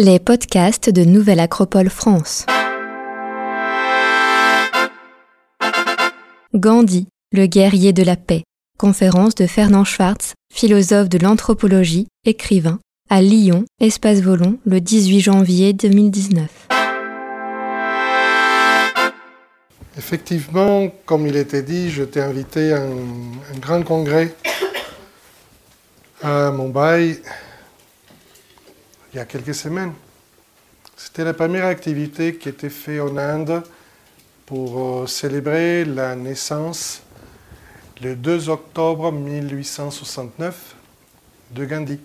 [0.00, 2.46] Les podcasts de Nouvelle Acropole France.
[6.54, 8.44] Gandhi, le guerrier de la paix.
[8.78, 12.78] Conférence de Fernand Schwartz, philosophe de l'anthropologie, écrivain,
[13.10, 16.68] à Lyon, Espace Volon, le 18 janvier 2019.
[19.96, 24.32] Effectivement, comme il était dit, je t'ai invité à un, grand congrès
[26.22, 27.20] à Mumbai
[29.12, 29.92] il y a quelques semaines.
[30.96, 33.62] C'était la première activité qui était faite en Inde
[34.46, 37.02] pour euh, célébrer la naissance
[38.02, 40.74] le 2 octobre 1869
[41.52, 42.00] de Gandhi.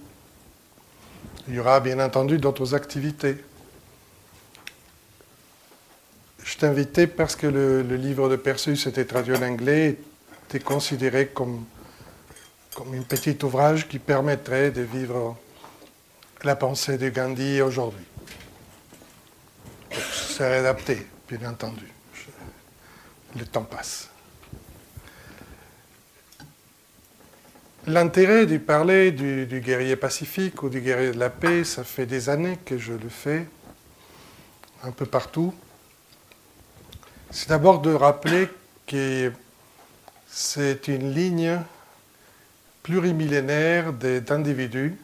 [1.47, 3.37] Il y aura bien entendu d'autres activités.
[6.43, 9.97] Je t'ai invité parce que le, livre de Perseus était traduit en anglais,
[10.49, 11.65] était considéré comme
[12.79, 15.37] un petit ouvrage qui permettrait de vivre
[16.43, 18.05] la pensée de Gandhi aujourd'hui.
[20.11, 21.87] C'est adapté, bien entendu.
[23.37, 24.09] Le temps passe.
[27.87, 32.05] L'intérêt de parler du, du, guerrier pacifique ou du guerrier de la paix, ça fait
[32.05, 33.45] des années que je le fais,
[34.83, 35.53] un peu partout.
[37.31, 38.49] C'est d'abord de rappeler
[38.87, 39.31] que
[40.27, 41.59] c'est une ligne
[42.83, 44.97] plurimillénaire d'individus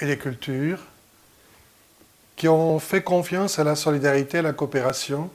[0.00, 0.80] et des cultures
[2.36, 5.30] qui ont fait confiance à la solidarité et à la coopération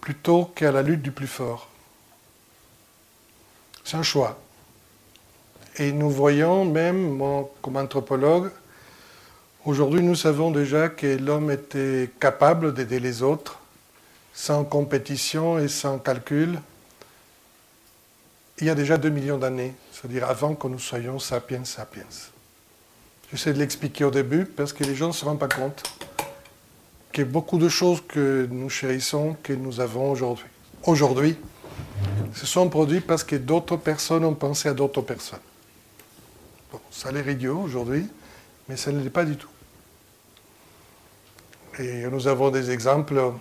[0.00, 1.68] plutôt qu'à la lutte du plus fort.
[3.84, 4.38] C'est un choix.
[5.76, 8.50] Et nous voyons même, moi, comme anthropologue,
[9.64, 13.58] aujourd'hui nous savons déjà que l'homme était capable d'aider les autres
[14.34, 16.58] sans compétition et sans calcul
[18.62, 22.06] il y a déjà deux millions d'années, c'est-à-dire avant que nous soyons sapiens sapiens.
[23.32, 25.82] J'essaie de l'expliquer au début parce que les gens ne se rendent pas compte
[27.12, 30.46] que beaucoup de choses que nous chérissons, que nous avons aujourd'hui,
[30.84, 31.36] aujourd'hui,
[32.34, 35.40] se sont produites parce que d'autres personnes ont pensé à d'autres personnes.
[36.70, 38.06] Bon, ça a l'air idiot aujourd'hui,
[38.68, 39.48] mais ça ne l'est pas du tout.
[41.78, 43.32] Et nous avons des exemples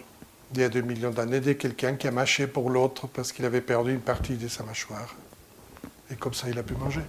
[0.51, 3.43] d'il y a deux millions d'années de quelqu'un qui a mâché pour l'autre parce qu'il
[3.43, 5.15] avait perdu une partie de sa mâchoire.
[6.09, 7.01] Et comme ça, il a pu manger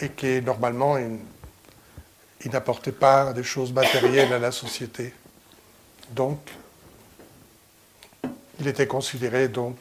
[0.00, 1.18] et qui normalement il,
[2.50, 5.12] n'apportait pas des choses matérielles à la société.
[6.10, 6.38] Donc,
[8.60, 9.76] il était considéré donc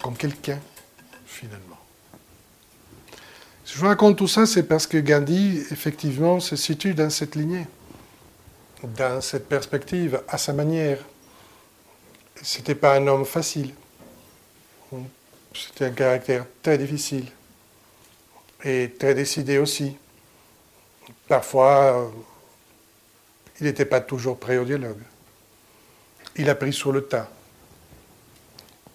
[0.00, 0.58] comme quelqu'un,
[1.26, 1.78] finalement.
[3.64, 7.34] Si je vous raconte tout ça, c'est parce que Gandhi, effectivement, se situe dans cette
[7.34, 7.66] lignée,
[8.82, 10.98] dans cette perspective, à sa manière.
[12.42, 13.72] Ce n'était pas un homme facile.
[15.54, 17.26] C'était un caractère très difficile
[18.64, 19.96] et très décidé aussi.
[21.28, 22.08] Parfois, euh,
[23.60, 25.00] il n'était pas toujours prêt au dialogue.
[26.36, 27.28] Il a pris sur le tas.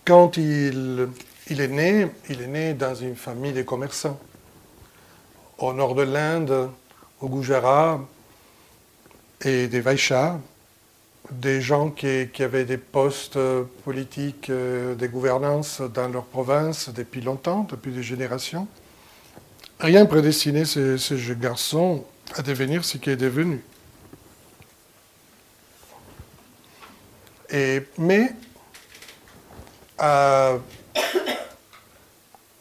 [0.06, 1.10] Quand il,
[1.50, 4.20] est né, il est né dans une famille de commerçants.
[5.60, 6.70] Au nord de l'Inde,
[7.22, 8.02] au Gujarat,
[9.46, 10.40] et des Vaishyas,
[11.32, 13.38] des gens qui, avaient des postes
[13.86, 18.68] politiques, euh, des gouvernances dans leur province depuis longtemps, depuis des générations.
[19.80, 22.04] Rien prédestiné ce, ce jeune garçon
[22.36, 23.64] à devenir ce qu'il est devenu.
[27.50, 28.36] Et, mais,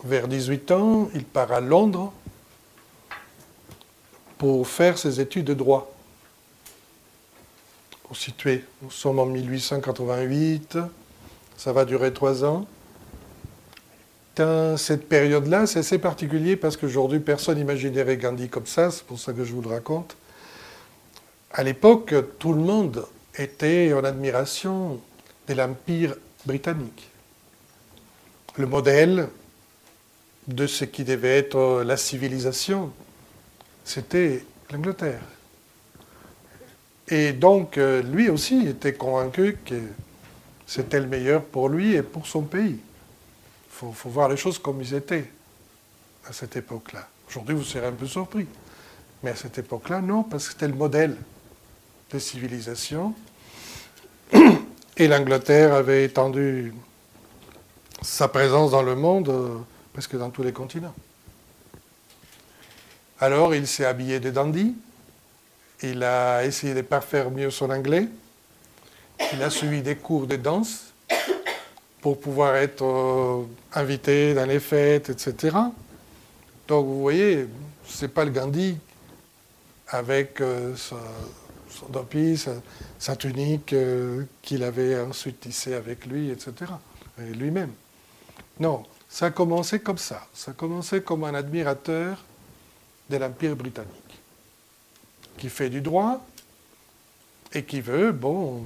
[0.04, 2.12] vers 18 ans, il part à Londres
[4.38, 5.92] pour faire ses études de droit.
[8.14, 10.78] Situer, nous sommes en 1888,
[11.56, 12.66] ça va durer trois ans
[14.76, 19.32] cette période-là, c'est assez particulier parce qu'aujourd'hui, personne n'imaginerait Gandhi comme ça, c'est pour ça
[19.32, 20.16] que je vous le raconte.
[21.52, 23.06] À l'époque, tout le monde
[23.36, 25.00] était en admiration
[25.48, 26.14] de l'Empire
[26.46, 27.10] britannique.
[28.56, 29.28] Le modèle
[30.46, 32.90] de ce qui devait être la civilisation,
[33.84, 35.22] c'était l'Angleterre.
[37.08, 39.74] Et donc, lui aussi était convaincu que
[40.66, 42.78] c'était le meilleur pour lui et pour son pays
[43.78, 45.30] faut, faut voir les choses comme ils étaient
[46.28, 47.06] à cette époque-là.
[47.28, 48.46] Aujourd'hui, vous serez un peu surpris.
[49.22, 51.16] Mais à cette époque-là, non, parce que c'était le modèle
[52.10, 53.14] de civilisation.
[54.96, 56.74] Et l'Angleterre avait étendu
[58.02, 59.58] sa présence dans le monde, euh,
[59.92, 60.94] presque dans tous les continents.
[63.20, 64.74] Alors, il s'est habillé de dandy.
[65.82, 68.08] Il a essayé de parfaire mieux son anglais.
[69.32, 70.87] Il a suivi des cours de danse
[72.00, 75.56] pour pouvoir être euh, invité dans les fêtes, etc.
[76.66, 77.48] Donc vous voyez,
[77.86, 78.76] ce n'est pas le Gandhi
[79.88, 80.96] avec euh, son,
[81.70, 81.86] son
[82.98, 86.52] sa, tunique euh, qu'il avait ensuite tissée avec lui, etc.
[87.20, 87.72] Et lui-même.
[88.60, 90.26] Non, ça a commencé comme ça.
[90.34, 92.22] Ça a commencé comme un admirateur
[93.08, 94.20] de l'Empire britannique,
[95.38, 96.24] qui fait du droit
[97.54, 98.62] et qui veut, bon,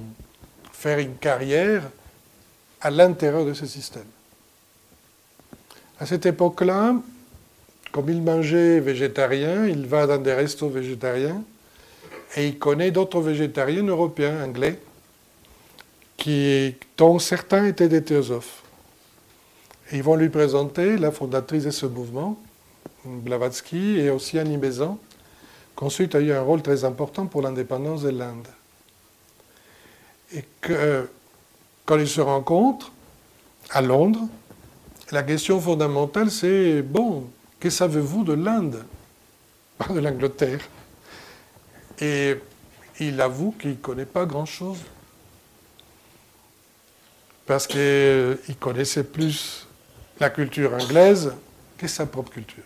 [0.71, 1.83] faire une carrière
[2.83, 4.05] à l'intérieur de ce système.
[5.99, 6.95] À cette époque-là,
[7.93, 11.41] comme il mangeait végétarien, il va dans des restos végétariens
[12.35, 14.79] et il connaît d'autres végétariens européens, anglais,
[16.17, 18.63] qui, dont certains étaient des théosophes.
[19.93, 22.37] Ils vont lui présenter la fondatrice de ce mouvement,
[23.05, 24.99] Blavatsky, et aussi Annie Besant,
[25.77, 28.47] qui ensuite a eu un rôle très important pour l'indépendance de l'Inde.
[30.33, 31.07] Et que,
[31.85, 32.91] quand ils se rencontrent
[33.69, 34.27] à Londres,
[35.11, 38.83] la question fondamentale c'est, bon, que savez-vous de l'Inde?
[39.77, 40.61] Pas de l'Angleterre.
[41.99, 42.35] Et
[42.99, 44.79] il avoue qu'il ne connaît pas grand-chose.
[47.45, 49.67] Parce qu'il connaissait plus
[50.19, 51.33] la culture anglaise
[51.77, 52.63] que sa propre culture.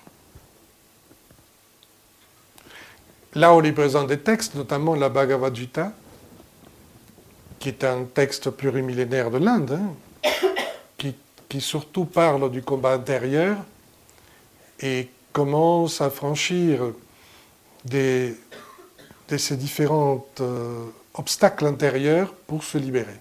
[3.34, 5.92] Là, on lui présente des textes, notamment la Bhagavad Gita,
[7.60, 10.32] qui est un texte plurimillénaire de l'Inde, hein,
[11.50, 13.58] qui, surtout parle du combat intérieur
[14.80, 16.94] et commence à franchir
[17.84, 18.36] des,
[19.30, 23.20] de ces différents euh, obstacles intérieurs pour se libérer.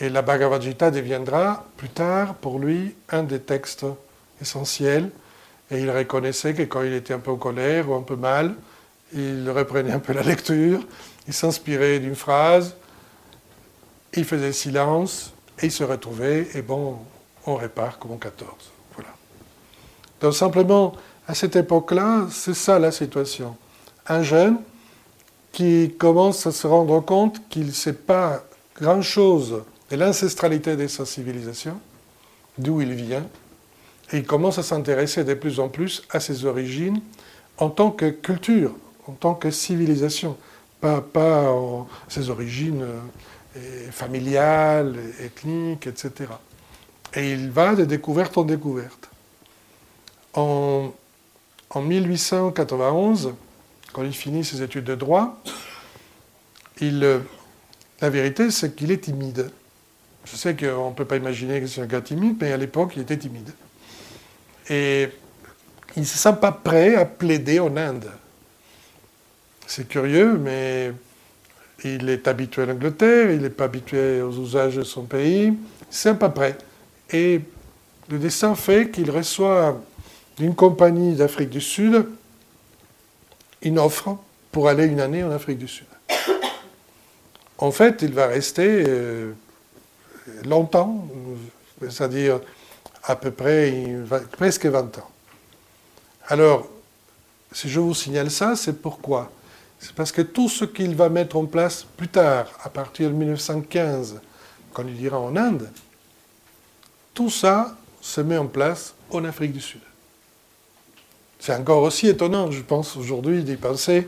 [0.00, 3.84] Et la Bhagavad Gita deviendra plus tard pour lui un des textes
[4.40, 5.10] essentiels.
[5.70, 8.54] Et il reconnaissait que quand il était un peu en colère ou un peu mal,
[9.14, 10.80] il reprenait un peu la lecture,
[11.26, 12.74] il s'inspirait d'une phrase,
[14.14, 16.98] il faisait silence et il se retrouvait, et bon,
[17.46, 18.72] on répare comme en 14.
[20.22, 20.94] Donc simplement,
[21.26, 23.56] à cette époque-là, c'est ça la situation.
[24.06, 24.58] Un jeune
[25.50, 28.44] qui commence à se rendre compte qu'il ne sait pas
[28.80, 31.78] grand-chose de l'ancestralité de sa civilisation,
[32.56, 33.26] d'où il vient,
[34.12, 37.00] et il commence à s'intéresser de plus en plus à ses origines
[37.58, 38.74] en tant que culture,
[39.08, 40.36] en tant que civilisation,
[40.82, 41.56] pas,
[42.08, 42.84] ses origines
[43.56, 46.30] euh, familiales, ethniques, etc.
[47.14, 49.10] Et il va de découverte en découverte.
[50.34, 50.92] En,
[51.74, 53.34] 1891,
[53.92, 55.40] quand il finit ses études de droit,
[56.80, 57.20] il,
[58.00, 59.50] la vérité, c'est qu'il est timide.
[60.24, 62.92] Je sais qu'on ne peut pas imaginer que c'est un gars timide, mais à l'époque,
[62.96, 63.52] il était timide.
[64.68, 65.08] Et
[65.96, 68.10] il ne se sent pas prêt à plaider en Inde.
[69.74, 70.92] C'est curieux, mais
[71.82, 75.54] il est habitué à l'Angleterre, il n'est pas habitué aux usages de son pays,
[75.88, 76.58] se sent pas prêt.
[77.08, 77.40] Et
[78.10, 79.80] le destin fait qu'il reçoit
[80.36, 82.06] d'une compagnie d'Afrique du Sud
[83.62, 84.18] une offre
[84.50, 85.86] pour aller une année en Afrique du Sud.
[87.56, 89.32] En fait, il va rester euh,
[90.44, 91.08] longtemps,
[91.80, 92.40] c'est-à-dire
[93.04, 93.86] à peu près
[94.32, 95.10] presque 20 ans.
[96.28, 96.68] Alors,
[97.52, 99.32] si je vous signale ça, c'est pourquoi?
[99.82, 103.14] C'est parce que tout ce qu'il va mettre en place plus tard, à partir de
[103.14, 104.20] 1915,
[104.72, 105.68] quand il ira en Inde,
[107.12, 109.80] tout ça se met en place en Afrique du Sud.
[111.40, 114.06] C'est encore aussi étonnant, je pense, aujourd'hui, d'y penser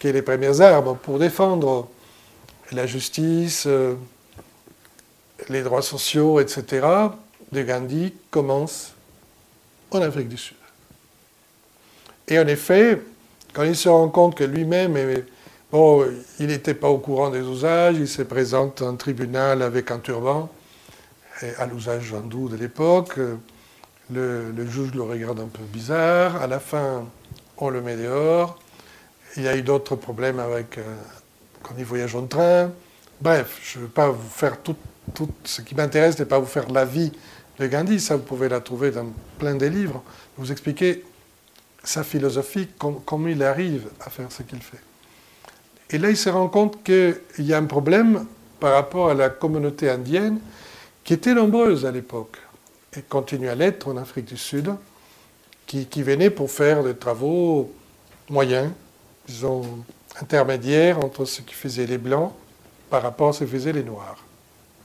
[0.00, 1.88] que les premières armes pour défendre
[2.72, 3.94] la justice, euh,
[5.48, 6.88] les droits sociaux, etc.,
[7.52, 8.92] de Gandhi commencent
[9.92, 10.56] en Afrique du Sud.
[12.26, 13.00] Et en effet,
[13.54, 14.98] quand il se rend compte que lui-même,
[15.72, 16.04] bon,
[16.40, 20.50] il n'était pas au courant des usages, il se présente en tribunal avec un turban,
[21.58, 23.18] à l'usage hindou de l'époque,
[24.10, 26.40] le, juge le regarde un peu bizarre.
[26.42, 27.04] À la fin,
[27.56, 28.58] on le met dehors.
[29.36, 30.82] Il y a eu d'autres problèmes avec euh,
[31.62, 32.70] quand il voyage en train.
[33.20, 34.76] Bref, je ne veux pas vous faire tout,
[35.44, 37.12] ce qui m'intéresse n'est pas vous faire la vie
[37.58, 39.06] de Gandhi, ça vous pouvez la trouver dans
[39.38, 40.02] plein des livres,
[40.36, 41.04] vous expliquer
[41.84, 44.80] sa philosophie, comment il arrive à faire ce qu'il fait.
[45.90, 48.26] Et là, il se rend compte qu'il y a un problème
[48.58, 50.40] par rapport à la communauté indienne
[51.04, 52.38] qui était nombreuse à l'époque
[52.96, 54.74] et continue à l'être en Afrique du Sud,
[55.66, 57.72] qui, venaient pour faire des travaux
[58.30, 58.70] moyens,
[59.26, 59.62] disons
[60.20, 62.32] intermédiaires entre ce qui faisaient les Blancs
[62.88, 64.22] par rapport à ce que faisaient les Noirs.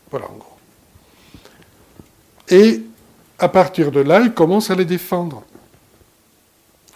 [0.10, 0.58] Voilà en gros.
[2.50, 2.82] Et
[3.38, 5.44] à partir de là, il commence à les défendre.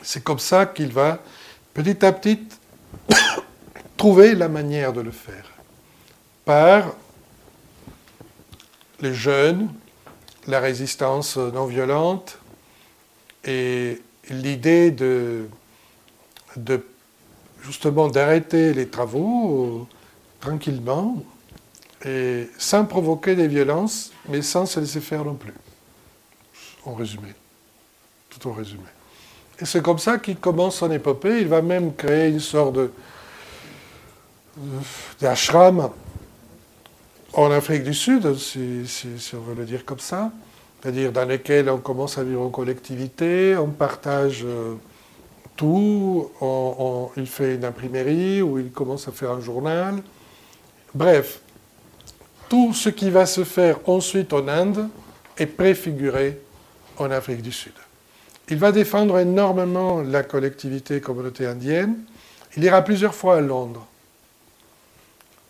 [0.04, 1.20] C'est comme ça qu'il va
[1.74, 2.40] petit à petit
[3.98, 5.50] trouver la manière de le faire.
[6.46, 6.94] Par
[9.00, 9.74] les jeunes,
[10.48, 12.38] la résistance non violente
[13.46, 14.94] et l'idée
[17.62, 19.88] justement d'arrêter les travaux
[20.42, 21.24] tranquillement
[22.06, 25.54] et sans provoquer des violences, mais sans se laisser faire non plus.
[26.86, 27.30] En résumé.
[28.30, 28.84] Tout en résumé.
[29.66, 31.42] C'est comme ça qu'il commence son épopée.
[31.42, 32.80] Il va même créer une sorte
[35.20, 35.90] d'ashram
[37.34, 38.86] en Afrique du Sud, si,
[39.34, 40.32] on veut le dire comme ça,
[40.82, 44.76] c'est-à-dire dans lequel on commence à vivre en collectivité, on partage euh,
[45.56, 46.30] tout,
[47.18, 50.02] il fait une imprimerie ou il commence à faire un journal.
[50.94, 51.40] Bref,
[52.50, 54.90] tout ce qui va se faire ensuite en Inde
[55.38, 56.40] est préfiguré
[56.98, 57.74] en Afrique du Sud.
[58.50, 61.98] Il va défendre énormément la collectivité communauté indienne.
[62.58, 63.88] Il ira plusieurs fois à Londres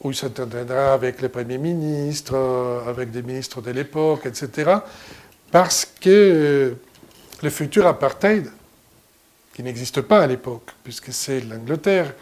[0.04, 4.78] où il s'entendra avec les premiers ministres, euh, avec des ministres de l'époque, etc.
[5.50, 6.74] Parce que euh,
[7.42, 8.52] le futur apartheid,
[9.54, 12.14] qui n'existe pas à l'époque, puisque c'est l'Angleterre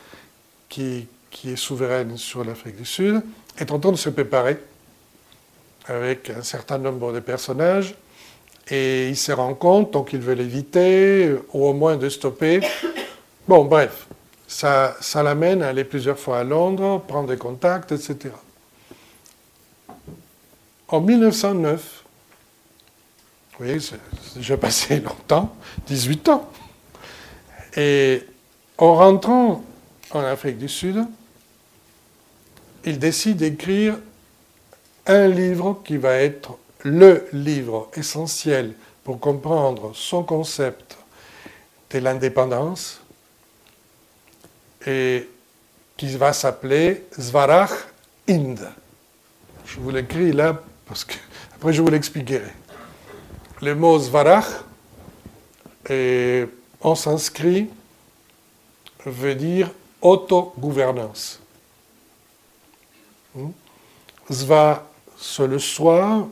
[0.69, 3.21] qui, qui est souveraine sur l'Afrique du Sud,
[3.57, 4.59] est en train de se préparer
[5.87, 7.95] avec un certain nombre de personnages,
[8.71, 12.61] et il se rend compte, donc il veut l'éviter, ou au moins de stopper.
[13.45, 14.07] Bon, bref,
[14.47, 18.33] ça, l'amène à aller plusieurs fois à Londres, prendre des contacts, etc.
[20.87, 22.03] En 1909,
[23.51, 23.79] vous voyez,
[24.35, 25.53] déjà passé longtemps,
[25.87, 26.49] 18 ans.
[27.75, 28.23] Et
[28.77, 29.63] en rentrant
[30.11, 31.05] en Afrique du Sud,
[32.85, 33.97] il décide d'écrire
[35.07, 38.73] un livre qui va être le livre essentiel
[39.03, 40.97] pour comprendre son concept
[41.89, 43.01] de l'indépendance,
[44.85, 45.29] et
[45.97, 47.71] qui va s'appeler Svarach
[48.27, 48.59] Ind.
[49.65, 51.13] Je vous l'écris là parce que
[51.55, 52.51] après je vous l'expliquerai.
[53.61, 54.63] Le mot Svarach
[56.81, 57.69] en sanskrit
[59.05, 59.69] veut dire
[60.01, 61.39] autogouvernance.
[63.35, 63.51] Hmm?
[64.29, 66.27] Sva, c'est le soi,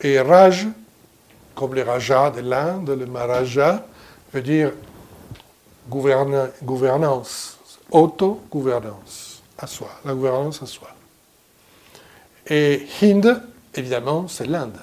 [0.00, 0.66] et Raj,
[1.54, 3.84] comme les Rajas de l'Inde, le Maharaja,
[4.32, 4.72] veut dire
[5.88, 7.58] gouvernance,
[7.90, 10.88] auto-gouvernance à soi, la gouvernance à soi.
[12.46, 13.42] Et Hind,
[13.74, 14.78] évidemment, c'est l'Inde.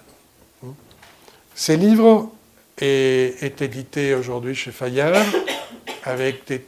[1.55, 2.29] Ces livres
[2.77, 5.25] est, édité aujourd'hui chez Fayard
[6.03, 6.63] avec des,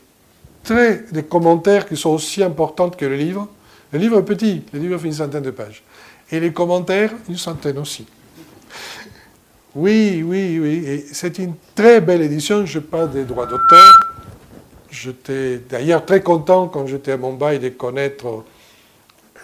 [1.11, 3.47] des commentaires qui sont aussi importants que le livre.
[3.91, 5.83] Le livre est petit, le livre fait une centaine de pages.
[6.31, 8.07] Et les commentaires, une centaine aussi.
[9.75, 11.05] Oui, oui, oui.
[11.13, 12.65] c'est une très belle édition.
[12.65, 13.99] Je parle des droits d'auteur.
[14.89, 18.43] J'étais d'ailleurs très content quand j'étais à Mumbai de connaître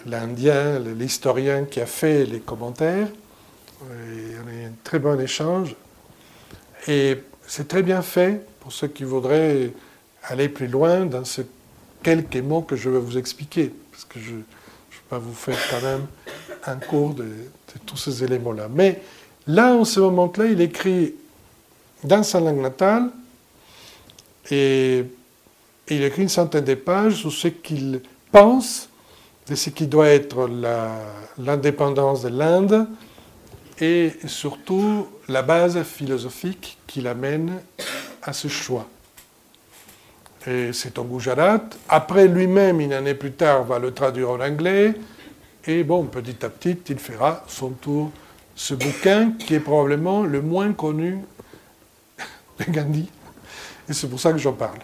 [0.04, 3.06] l'Indien, l'historien qui a fait les commentaires.
[3.82, 5.76] Et on a eu un très bon échange.
[6.88, 9.70] Et c'est très bien fait pour ceux qui voudraient
[10.24, 11.46] aller plus loin dans ces
[12.02, 13.72] quelques mots que je vais vous expliquer.
[13.92, 14.44] Parce que je ne vais
[15.08, 16.06] pas vous faire quand même
[16.66, 17.28] un cours de,
[17.84, 18.68] tous ces éléments-là.
[19.46, 21.14] Là, en ce moment-là, il écrit
[22.04, 23.10] dans sa langue natale.
[24.50, 25.04] Et
[25.88, 28.00] il écrit une centaine de pages sur ce qu'il
[28.30, 28.88] pense
[29.48, 30.48] de ce qui doit être
[31.38, 32.86] l'indépendance de l'Inde
[33.80, 37.60] et surtout la base philosophique qui l'amène
[38.22, 38.88] à ce choix.
[40.46, 41.60] Et c'est en Gujarat.
[41.88, 44.94] Après lui-même, une année plus tard, va le traduire en anglais.
[45.66, 48.10] Et bon, petit à petit, il fera son tour
[48.56, 51.20] ce bouquin qui est probablement le moins connu
[52.58, 53.08] de Gandhi.
[53.88, 54.80] Et c'est pour ça que j'en parle.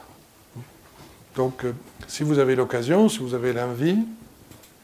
[1.35, 1.73] Donc, euh,
[2.07, 3.99] si vous avez l'occasion, si vous avez l'envie,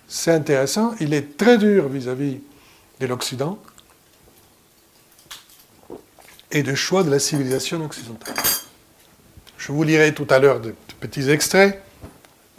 [0.09, 0.95] c'est intéressant.
[0.99, 2.41] Il est très dur vis-à-vis
[2.99, 3.59] de l'Occident
[6.51, 8.35] et du choix de la civilisation occidentale.
[9.59, 11.81] Je vous lirai tout à l'heure de, petits extraits,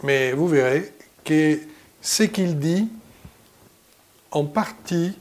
[0.04, 0.94] mais vous verrez
[1.24, 1.58] que
[2.00, 2.88] ce qu'il dit,
[4.30, 5.18] en partie,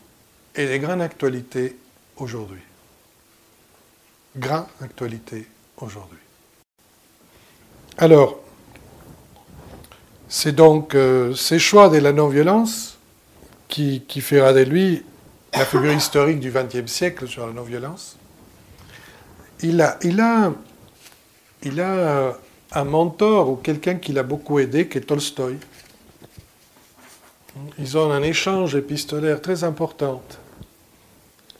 [0.59, 1.77] est de grande actualité
[2.17, 2.61] aujourd'hui.
[4.35, 5.47] Grande actualité
[5.77, 6.19] aujourd'hui.
[7.97, 8.39] Alors,
[10.27, 12.97] c'est donc euh, ces choix de la non-violence
[13.67, 15.03] qui, qui, fera de lui
[15.53, 18.17] la figure historique du XXe siècle sur la non-violence.
[19.61, 20.53] Il a, il, a,
[21.63, 22.37] il a
[22.71, 25.57] un mentor ou quelqu'un qui l'a beaucoup aidé, qui est Tolstoï.
[27.77, 30.21] Ils ont un échange épistolaire très important.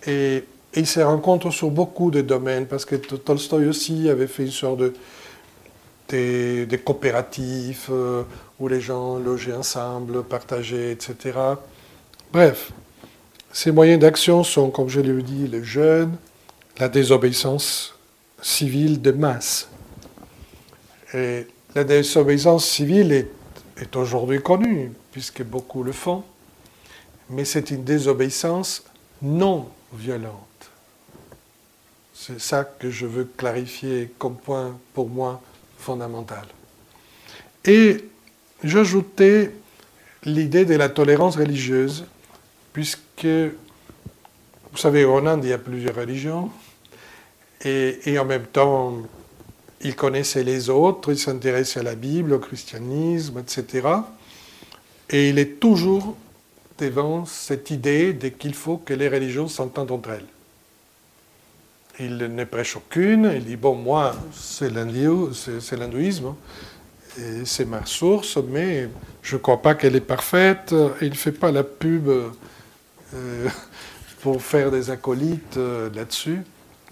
[0.08, 4.44] Et, et ils se rencontrent sur beaucoup de domaines, parce que Tolstoï aussi avait fait
[4.44, 4.94] une sorte de,
[6.10, 8.24] des, coopératives euh,
[8.60, 11.38] où les gens logeaient ensemble, partageaient, etc.
[12.32, 12.72] Bref,
[13.52, 16.16] ces moyens d'action sont, comme je l'ai dit, le jeûne,
[16.78, 17.96] la désobéissance
[18.42, 19.70] civile de masse.
[21.14, 23.28] Et la désobéissance civile
[23.78, 26.24] est aujourd'hui connue, puisque beaucoup le font,
[27.30, 28.84] mais c'est une désobéissance
[29.22, 30.72] non violente.
[32.14, 35.42] C'est ça que je veux clarifier comme point pour moi
[35.78, 36.46] fondamental.
[37.66, 38.06] Et
[38.64, 39.52] j'ajoutais
[40.24, 42.06] l'idée de la tolérance religieuse,
[42.74, 46.52] puisque, vous savez, en Inde, il y a plusieurs religions,
[47.64, 48.98] et, et en même temps,
[49.82, 53.88] il connaissait les autres, il s'intéressait à la Bible, au christianisme, etc.
[55.10, 56.18] Et il est toujours
[56.80, 60.26] devant cette idée qu'il faut que les religions s'entendent entre elles.
[62.00, 66.36] Il ne prêche aucune, il dit, bon, moi, c'est l'hindouisme, hein,
[67.44, 68.90] c'est ma source, mais
[69.22, 72.30] je ne crois pas qu'elle est parfaite, il ne fait pas la pub euh,
[74.22, 76.42] pour faire des acolytes euh, là-dessus,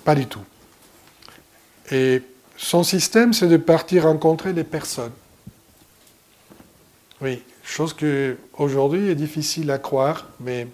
[0.04, 0.44] pas du tout.
[1.92, 2.22] Et
[2.58, 5.14] son système, c'est de partir rencontrer les personnes.
[7.22, 10.68] Oui, chose que aujourd'hui est difficile à croire, mais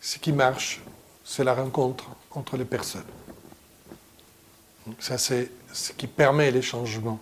[0.00, 0.80] ce qui marche,
[1.24, 3.04] c'est la rencontre entre les personnes.
[4.98, 7.20] Ça, c'est ce qui permet les changements.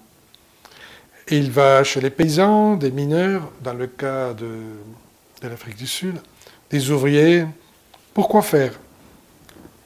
[1.28, 4.50] Il va chez les paysans, des mineurs, dans le cas de,
[5.40, 6.16] de l'Afrique du Sud,
[6.70, 7.46] des ouvriers.
[8.14, 8.78] Pourquoi faire?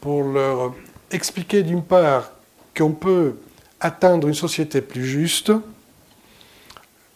[0.00, 0.74] Pour leur
[1.10, 2.30] expliquer d'une part
[2.76, 3.36] qu'on peut
[3.80, 5.52] atteindre une société plus juste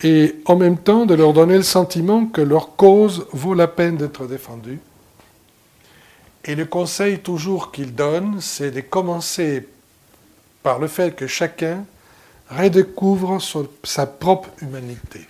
[0.03, 3.97] et en même temps de leur donner le sentiment que leur cause vaut la peine
[3.97, 4.81] d'être défendue.
[6.45, 9.69] Et le conseil toujours qu'ils donnent, c'est de commencer
[10.63, 11.85] par le fait que chacun
[12.49, 13.39] redécouvre
[13.85, 15.27] sa propre humanité.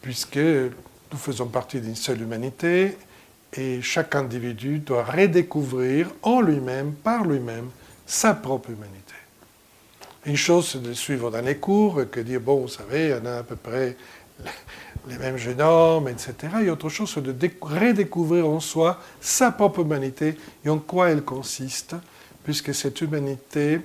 [0.00, 2.96] Puisque nous faisons partie d'une seule humanité
[3.52, 7.68] et chaque individu doit redécouvrir en lui-même, par lui-même,
[8.06, 9.01] sa propre humanité.
[10.24, 13.38] Une chose, c'est de suivre dans les cours que dire, bon, vous savez, en a
[13.38, 13.96] à peu près
[15.08, 16.34] les mêmes génomes, etc.
[16.64, 21.22] Et autre chose, c'est de redécouvrir en soi sa propre humanité et en quoi elle
[21.22, 21.96] consiste,
[22.44, 23.80] puisque cette humanité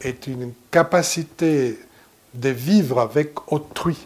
[0.00, 1.78] est une capacité
[2.34, 3.96] de vivre avec autrui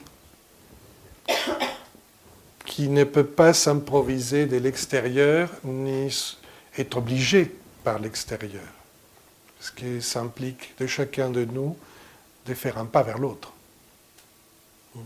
[2.66, 6.14] qui ne peut pas s'improviser de l'extérieur ni
[6.78, 7.50] être obligé
[7.82, 8.79] par l'extérieur
[9.60, 11.76] ce qui s'implique de chacun de nous
[12.46, 13.52] de faire un pas vers l'autre.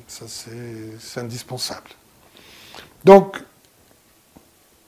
[0.07, 1.91] Ça, c'est indispensable.
[3.05, 3.43] Donc,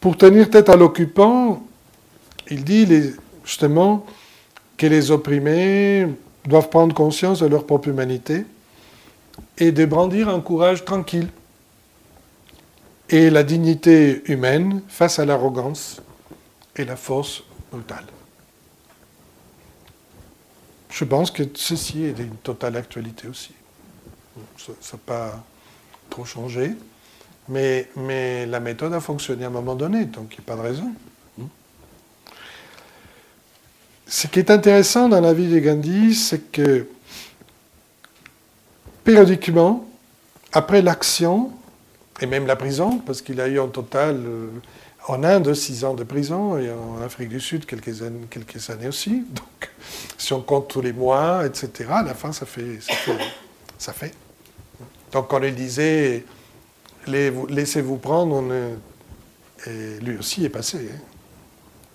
[0.01, 1.63] pour tenir tête à l'occupant,
[2.49, 2.87] il dit
[3.45, 4.07] justement
[4.77, 6.07] que les opprimés
[6.45, 8.47] doivent prendre conscience de leur propre humanité
[9.59, 11.29] et de brandir un courage tranquille
[13.09, 16.01] et la dignité humaine face à l'arrogance
[16.75, 18.05] et la force brutale.
[20.97, 23.53] Je pense que ceci est d'une totale actualité aussi.
[24.67, 25.45] Ça n'a pas
[26.09, 26.75] trop changé,
[27.51, 30.57] mais, mais la méthode a fonctionné à un moment donné, donc il n'y a pas
[30.57, 30.91] de raison.
[34.07, 36.87] Ce qui est intéressant dans la vie de Gandhi, c'est que
[39.05, 39.87] périodiquement,
[40.53, 41.53] après l'action,
[42.23, 44.49] et même la prison, parce qu'il a eu en total euh,
[45.09, 49.25] en Inde, six ans de prison, et en Afrique du Sud, quelques années, aussi.
[49.31, 49.71] Donc,
[50.19, 52.79] si on compte tous les mois, etc., à la fin, ça fait.
[53.79, 54.15] Ça fait.
[55.13, 56.25] Donc, quand il disait
[57.07, 58.51] laissez-vous prendre, on
[59.67, 60.91] et lui aussi est passé.
[60.93, 60.99] Hein.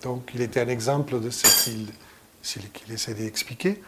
[0.02, 1.92] Donc, il était un exemple de ce qu'il
[2.42, 3.80] qu essaie d'expliquer.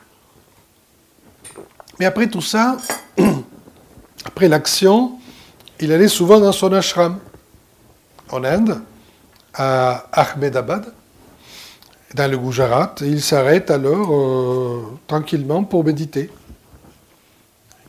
[1.99, 2.77] Mais après tout ça,
[4.25, 5.19] après l'action,
[5.81, 7.19] il allait souvent dans son ashram
[8.31, 8.81] en Inde
[9.55, 10.93] à Ahmedabad,
[12.15, 12.95] dans le Gujarat.
[13.01, 16.31] il s'arrête alors euh, tranquillement pour méditer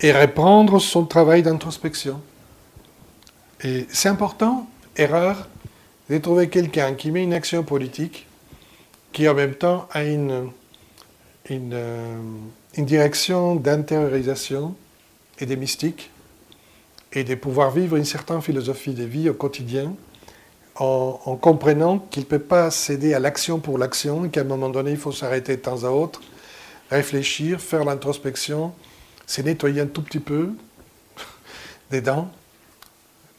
[0.02, 2.22] et reprendre son travail d'introspection.
[3.64, 5.48] Et c'est important, erreur,
[6.10, 8.28] de trouver quelqu'un qui met une action politique
[9.12, 10.46] qui en même temps a euh,
[11.50, 14.76] une direction d'intériorisation
[15.40, 16.12] et des mystiques
[17.14, 19.96] et de pouvoir vivre une certaine philosophie de vie au quotidien
[20.76, 24.92] en, comprenant qu'il ne peut pas céder à l'action pour l'action, qu'à un moment donné,
[24.92, 26.22] il faut s'arrêter de temps à autre,
[26.90, 28.74] réfléchir, faire l'introspection,
[29.26, 30.52] se nettoyer un tout petit peu
[31.92, 32.30] des dents,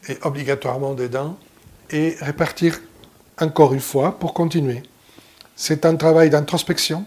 [0.08, 1.36] et obligatoirement des dents,
[1.90, 2.80] et répartir
[3.40, 4.82] encore une fois pour continuer.
[5.56, 7.04] C'est un travail d'introspection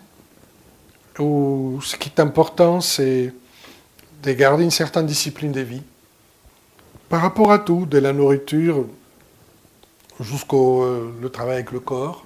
[1.18, 3.34] où ce qui est important, c'est
[4.24, 5.82] de garder une certaine discipline de vie
[7.10, 8.86] par rapport à tout, de la nourriture
[10.20, 12.26] jusqu'au euh, le travail avec le corps.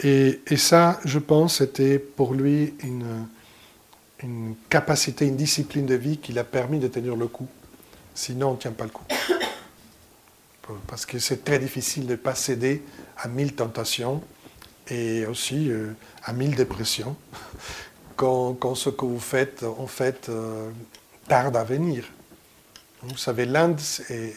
[0.00, 3.26] Et, et, ça, je pense, c'était pour lui une,
[4.22, 7.48] une capacité, une discipline de vie qui l'a permis de tenir le coup.
[8.14, 9.04] Sinon, on ne tient pas le coup.
[10.86, 12.82] Parce que c'est très difficile de ne pas céder
[13.18, 14.22] à mille tentations
[14.88, 15.92] et aussi euh,
[16.24, 17.16] à mille dépressions
[18.16, 20.70] quand, ce que vous faites, en fait, euh,
[21.28, 22.04] tarde à venir.
[23.02, 23.80] Vous savez, l'Inde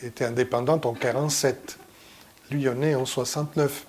[0.04, 1.78] était indépendante en 1947.
[2.54, 3.86] Lui, est en 69.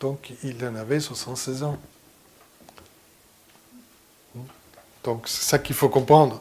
[0.00, 1.78] Donc, il en avait 76 ans.
[5.02, 6.40] Donc, c'est ça qu'il faut comprendre.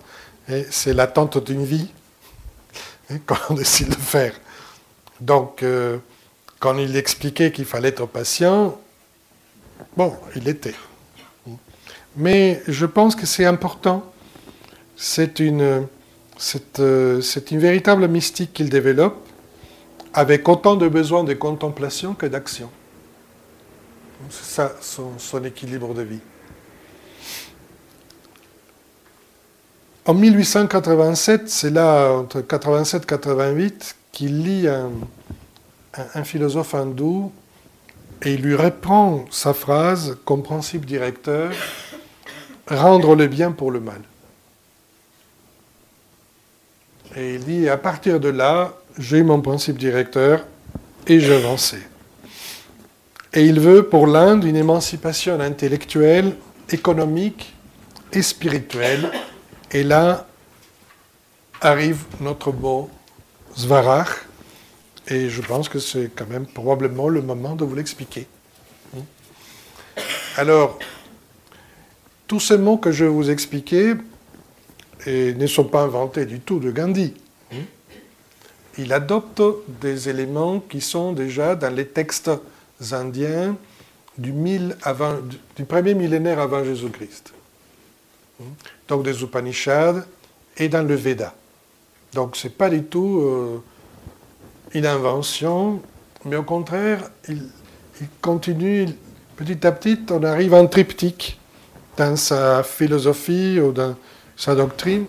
[0.69, 1.87] C'est l'attente d'une vie
[3.25, 4.33] quand on décide de faire.
[5.21, 5.97] Donc, euh,
[6.59, 8.77] quand il expliquait qu'il fallait être patient,
[9.95, 10.75] bon, il était.
[12.17, 14.11] Mais je pense que c'est important.
[14.97, 15.87] C'est une,
[16.79, 17.21] euh,
[17.51, 19.28] une véritable mystique qu'il développe,
[20.13, 22.69] avec autant de besoins de contemplation que d'action.
[24.29, 26.19] C'est ça son, équilibre de vie.
[30.05, 34.89] En 1887, c'est là, entre 87 et 88, qu'il lit un,
[36.15, 37.31] un, philosophe hindou
[38.23, 41.51] et il lui reprend sa phrase comme principe directeur
[42.67, 44.01] rendre le bien pour le mal.
[47.15, 50.45] Et il dit à partir de là, j'ai mon principe directeur
[51.07, 51.81] et j'avançais.
[53.33, 56.35] Et il veut pour l'Inde une émancipation intellectuelle,
[56.69, 57.55] économique
[58.11, 59.09] et spirituelle.
[59.71, 60.27] Et là
[61.61, 62.89] arrive notre beau
[63.55, 64.27] Svarach,
[65.07, 68.27] et je pense que c'est quand même probablement le moment de vous l'expliquer.
[70.37, 70.77] Alors,
[72.27, 73.95] tous ces mots que je vais vous expliquer
[75.07, 77.13] ne sont pas inventés du tout de Gandhi.
[78.79, 79.41] Il adopte
[79.81, 82.31] des éléments qui sont déjà dans les textes
[82.91, 83.57] indiens
[84.17, 84.33] du,
[85.67, 87.33] premier millénaire avant Jésus-Christ.
[88.87, 90.05] Donc des Upanishads
[90.55, 91.33] et dans le Veda.
[92.13, 93.61] Donc ce n'est pas du tout euh,
[94.73, 95.81] une invention,
[96.23, 97.49] mais au contraire, il,
[98.21, 98.87] continue,
[99.35, 101.37] petit à petit, on arrive en triptyque
[101.97, 103.97] dans sa philosophie ou dans
[104.37, 105.05] sa doctrine,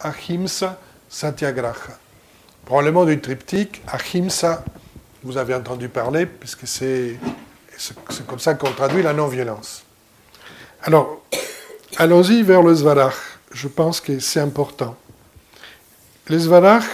[0.00, 0.80] Ahimsa,
[1.12, 1.98] Satyagraha.
[2.64, 4.64] Probablement du triptyque, Ahimsa,
[5.22, 7.18] vous avez entendu parler, puisque c'est
[8.26, 9.84] comme ça qu'on traduit la non-violence.
[10.82, 11.22] Alors,
[11.98, 13.14] allons-y vers le Svarach.
[13.52, 14.96] Je pense que c'est important.
[16.28, 16.84] Le Svarach,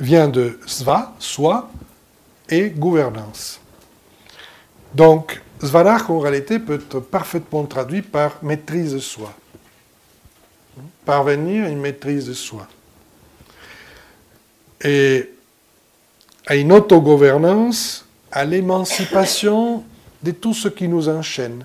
[0.00, 1.70] vient de sva, soi,
[2.48, 3.60] et gouvernance.
[4.92, 9.32] Donc, svarach en réalité peut être parfaitement traduit par maîtrise de soi.
[11.04, 12.66] Parvenir à une maîtrise de soi.
[14.82, 15.30] Et
[16.46, 19.84] à une autogouvernance, à l'émancipation
[20.22, 21.64] de tout ce qui nous enchaîne,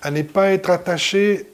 [0.00, 1.46] à ne pas être attaché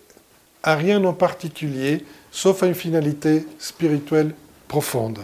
[0.63, 4.35] à rien en particulier, sauf à une finalité spirituelle
[4.69, 5.21] profonde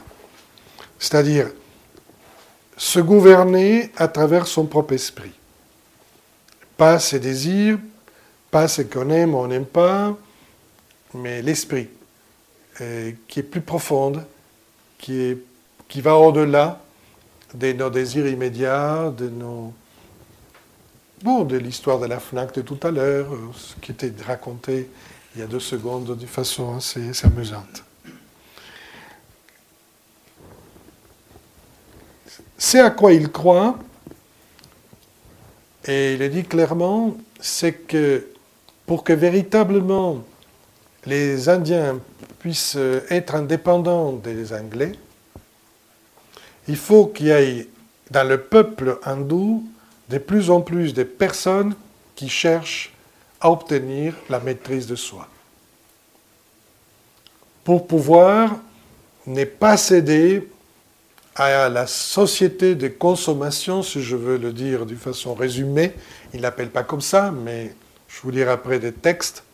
[1.01, 1.51] c'est-à-dire
[2.77, 5.33] se gouverner à travers son propre esprit.
[6.77, 7.79] Pas ses désirs,
[8.51, 10.17] pas ce qu'on aime ou on n'aime pas,
[11.15, 11.89] mais l'esprit,
[12.81, 14.25] euh, qui est plus profonde,
[14.99, 15.37] qui,
[15.97, 16.81] va au-delà
[17.55, 19.73] de nos désirs immédiats, de nos...
[21.23, 24.89] Bon, de l'histoire de la FNAC de tout à l'heure, euh, ce qui était raconté
[25.35, 27.85] il y a deux secondes de façon assez amusante.
[32.59, 33.79] C'est à quoi il croit,
[35.87, 38.27] et il le dit clairement, c'est que
[38.87, 40.25] pour que véritablement
[41.07, 41.99] les Indiens
[42.39, 42.79] puissent
[43.11, 44.93] être indépendants des Anglais,
[46.69, 47.69] il faut qu'il y ait
[48.11, 49.65] dans le peuple hindou
[50.09, 51.75] de plus en plus de personnes
[52.15, 52.93] qui cherchent
[53.41, 55.29] à obtenir la maîtrise de soi.
[57.65, 58.57] Pour pouvoir
[59.27, 60.49] ne pas céder
[61.35, 65.93] à la société de consommation, si je veux le dire d'une façon résumée,
[66.33, 67.75] il ne l'appelle pas comme ça, mais
[68.09, 69.45] je vous lirai après des textes,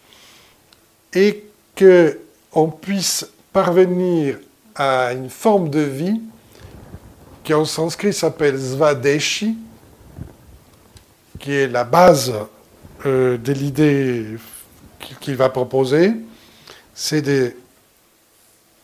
[1.12, 1.45] et
[1.77, 4.38] qu'on puisse parvenir
[4.75, 6.21] à une forme de vie
[7.42, 9.57] qui en sanskrit s'appelle Svadeshi,
[11.38, 12.33] qui est la base
[13.05, 14.27] euh, de l'idée
[15.21, 16.12] qu'il va proposer,
[16.95, 17.55] c'est de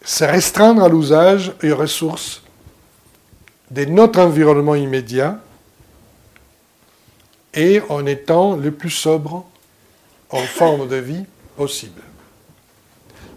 [0.05, 2.43] se restreindre à l'usage et aux ressources
[3.71, 5.41] de notre environnement immédiat
[7.55, 9.45] et en étant le plus sobre
[10.31, 11.25] en forme de vie
[11.57, 12.01] possible.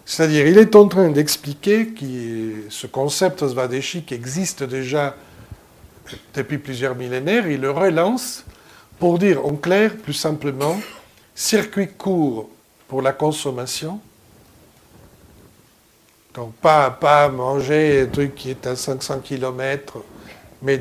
[0.05, 5.15] C'est-à-dire, il est en train d'expliquer que ce concept Svadeshi qui existe déjà
[6.35, 8.45] depuis plusieurs millénaires, il le relance
[8.99, 10.79] pour dire en clair, plus simplement,
[11.33, 12.49] circuits courts
[12.87, 13.99] pour la consommation.
[16.35, 20.03] Donc pas, pas manger un truc qui est à 500 km,
[20.61, 20.79] mais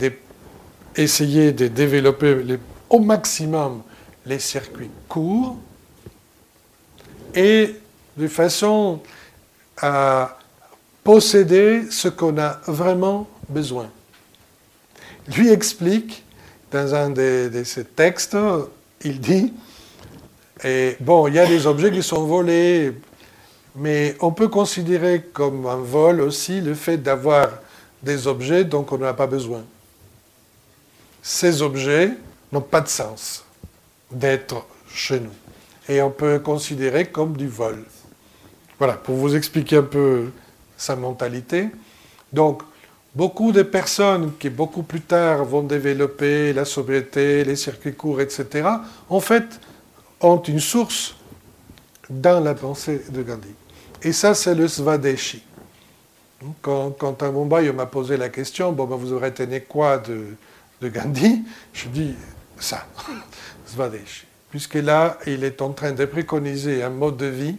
[0.97, 2.59] essayer de développer
[2.91, 3.83] au maximum
[4.27, 5.57] les circuits courts
[7.35, 7.77] et
[8.17, 9.01] de façon
[9.81, 10.39] à
[11.03, 13.91] posséder ce qu'on a vraiment besoin.
[15.37, 16.25] Lui explique,
[16.71, 18.37] dans un de, ses textes,
[19.03, 19.53] il dit,
[20.63, 22.93] et bon, il y a des objets qui sont volés,
[23.77, 27.49] mais on peut considérer comme un vol aussi le fait d'avoir
[28.03, 29.63] des objets dont on n'a pas besoin.
[31.23, 32.11] Ces objets
[32.53, 33.45] n'ont pas de sens
[34.11, 35.33] d'être chez nous.
[35.89, 37.85] Et on peut considérer comme du vol.
[38.79, 40.31] Voilà, pour vous expliquer un peu
[40.77, 41.69] sa mentalité.
[42.33, 42.63] Donc,
[43.15, 48.69] beaucoup de personnes qui, beaucoup plus tard, vont développer la sobriété, les circuits courts, etc.,
[49.09, 49.61] en fait,
[50.21, 51.15] ont une source
[52.11, 53.55] dans la pensée de Gandhi.
[54.03, 55.43] Et ça, c'est le Svadeshi.
[56.61, 59.99] Quand, quand à Mumbai, on m'a posé la question, bon, ben, vous aurez tenu quoi
[59.99, 60.37] de,
[60.81, 61.43] de Gandhi?
[61.73, 62.15] Je dis
[62.59, 62.87] ça,
[63.67, 64.27] Svadeshi.
[64.51, 67.57] Puisque là, il est en train de préconiser un mode de vie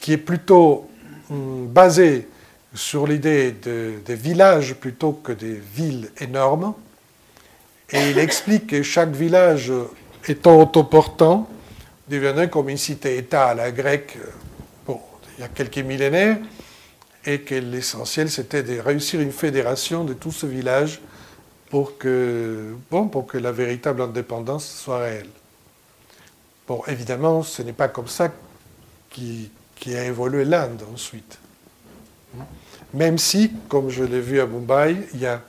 [0.00, 0.88] qui est plutôt
[1.30, 2.28] hum, basé
[2.74, 6.74] sur l'idée de, des villages plutôt que des villes énormes.
[7.90, 9.72] Et il explique que chaque village
[10.28, 11.48] étant autoportant,
[12.08, 14.18] devenait comme une cité-État à la grecque
[14.86, 15.00] bon,
[15.38, 16.38] il y a quelques millénaires,
[17.24, 21.00] et que l'essentiel c'était de réussir une fédération de tout ce village
[21.68, 25.28] pour que, bon, pour que la véritable indépendance soit réelle.
[26.66, 28.32] Bon, évidemment, ce n'est pas comme ça
[29.08, 31.38] qui, qui a évolué l'Inde ensuite.
[32.92, 35.40] Même si, comme je l'ai vu à Mumbai, il y a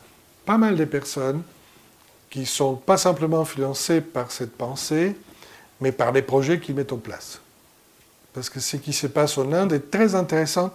[0.46, 1.44] pas mal de personnes
[2.30, 5.16] qui sont pas simplement influencées par cette pensée,
[5.82, 7.42] mais par les projets qu'ils mettent en place.
[8.34, 10.72] Parce que ce qui se passe en Inde est très intéressant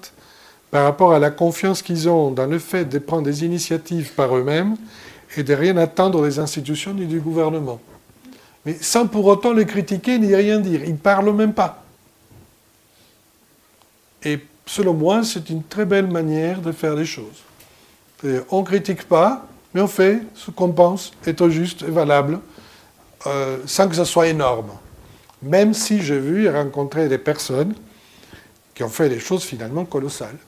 [0.70, 4.36] par rapport à la confiance qu'ils ont dans le fait de prendre des initiatives par
[4.36, 4.76] eux-mêmes
[5.36, 7.80] et de rien attendre des institutions ni du gouvernement.
[8.66, 10.82] Mais sans pour autant les critiquer ni rien dire.
[10.84, 11.85] Ils ne parlent même pas.
[14.26, 17.44] Et selon moi, c'est une très belle manière de faire les choses.
[18.50, 22.40] On ne critique pas, mais on fait ce qu'on pense être juste et valable,
[23.28, 24.72] euh, sans que ce soit énorme.
[25.42, 27.74] Même si j'ai vu et rencontré des personnes
[28.74, 30.38] qui ont fait des choses finalement colossales,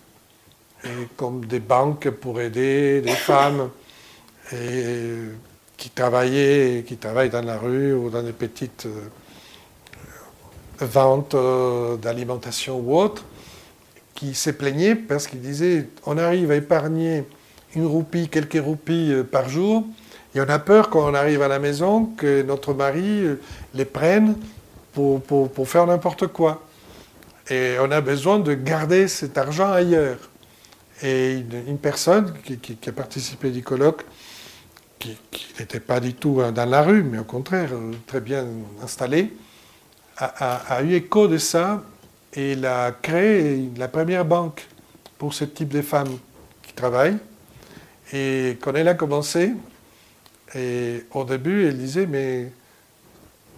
[0.83, 3.71] et comme des banques pour aider des femmes
[4.53, 5.19] et
[5.77, 9.09] qui travaillaient, qui travaillent dans la rue ou dans des petites euh,
[10.85, 13.25] ventes euh, d'alimentation ou autres,
[14.19, 17.23] qui se plaignaient parce qu'ils disaient on arrive à épargner
[17.77, 19.87] une roupie, quelques roupies euh, par jour.
[20.35, 23.41] Et on a peur quand on arrive à la maison que notre mari euh,
[23.75, 24.35] les prenne
[24.93, 26.67] pour, pour, faire n'importe quoi.
[27.49, 30.19] Et on a besoin de garder cet argent ailleurs.
[31.05, 31.35] Et
[31.69, 34.05] une, personne qui, a participé du colloque,
[34.99, 35.17] qui,
[35.61, 37.71] n'était pas du tout euh, dans la rue, mais au contraire
[38.09, 38.45] très bien
[38.83, 39.33] installée,
[40.17, 41.85] a eu écho de ça
[42.39, 44.65] et il a créé la première banque
[45.19, 46.19] pour ce type de femmes
[46.63, 47.19] qui travaillent.
[48.13, 49.55] Et quand elle a commencé,
[50.55, 52.53] au début, elle disait, mais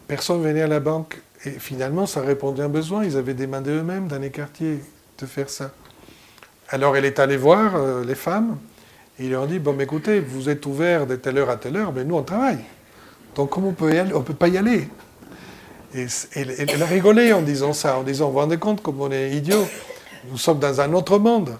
[0.08, 1.20] personne venait à la banque.
[1.44, 3.04] Et finalement, ça répondait à un besoin.
[3.04, 4.78] Ils avaient demandé eux-mêmes dans les quartiers
[5.18, 5.72] de faire ça.
[6.70, 8.58] Alors elle est allée voir euh, les femmes.
[9.18, 11.76] Et ils leur ont dit, bon, écoutez, vous êtes ouverts de telle heure à telle
[11.76, 12.60] heure, mais nous, on travaille.
[13.34, 14.88] Donc, comment on peut On ne peut pas y aller.
[15.94, 19.10] Et elle, a rigolé en disant ça, en disant, vous vous rendez compte comme on
[19.10, 19.66] est idiot?
[20.30, 21.56] Nous sommes dans un autre monde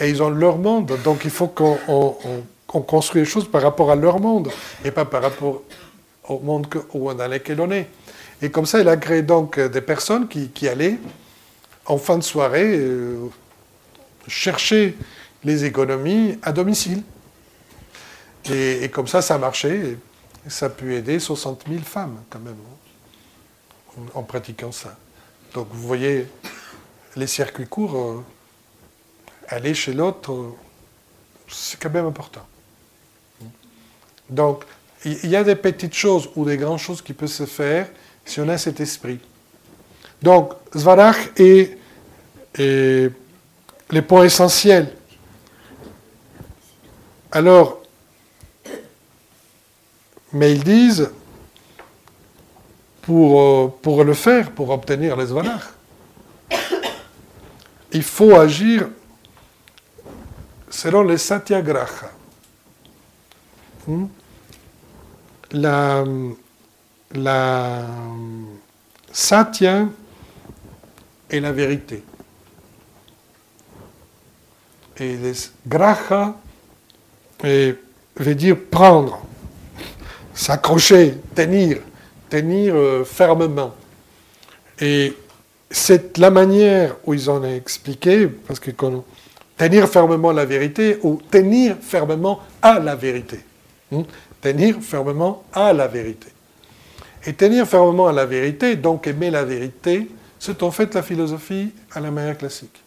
[0.00, 0.92] et ils ont leur monde.
[1.04, 4.50] Donc il faut qu'on on, construise les choses par rapport à leur monde
[4.84, 5.62] et pas par rapport
[6.28, 7.88] au monde que, dans lequel on est.
[8.40, 10.98] Et comme ça, il a créé donc des personnes qui, allaient
[11.86, 13.28] en fin de soirée euh,
[14.28, 14.96] chercher
[15.44, 17.02] les économies à domicile.
[18.50, 19.96] Et, comme ça, ça marchait.
[20.46, 22.54] Et ça a pu aider 60 000 femmes quand même
[24.14, 24.96] en, pratiquant ça.
[25.54, 26.26] Donc vous voyez,
[27.16, 28.24] les circuits courts, euh,
[29.48, 30.54] aller chez l'autre,
[31.48, 32.46] c'est quand même important.
[34.28, 34.64] Donc,
[35.04, 37.88] il y a des petites choses ou des grandes choses qui peuvent se faire
[38.24, 39.18] si on a cet esprit.
[40.20, 41.78] Donc, Svarach est,
[42.58, 43.10] est
[43.90, 44.92] les points essentiels.
[47.30, 47.82] Alors,
[50.32, 51.10] mais ils disent,
[53.08, 55.62] pour, euh, pour le faire, pour obtenir les Svarach,
[57.90, 58.86] il faut agir
[60.68, 62.10] selon les satyagraha.
[63.86, 64.08] Hmm?
[65.52, 66.04] La,
[67.12, 67.86] la,
[69.10, 69.86] Satya
[71.30, 72.04] est la vérité.
[74.98, 75.32] Et les
[75.66, 76.36] graha
[77.42, 79.22] veut dire prendre,
[80.34, 81.78] s'accrocher, tenir,
[82.28, 83.74] tenir euh, fermement.
[84.80, 85.14] Et
[85.70, 88.70] c'est la manière où ils ont expliqué, parce que
[89.56, 93.40] tenir fermement la vérité ou tenir fermement à la vérité.
[93.90, 94.02] Hmm?
[94.40, 96.28] Tenir fermement à la vérité.
[97.26, 101.72] Et tenir fermement à la vérité, donc aimer la vérité, c'est en fait la philosophie
[101.92, 102.80] à la manière classique.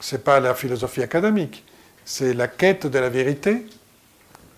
[0.00, 1.62] Ce n'est pas la philosophie académique,
[2.04, 3.66] c'est la quête de la vérité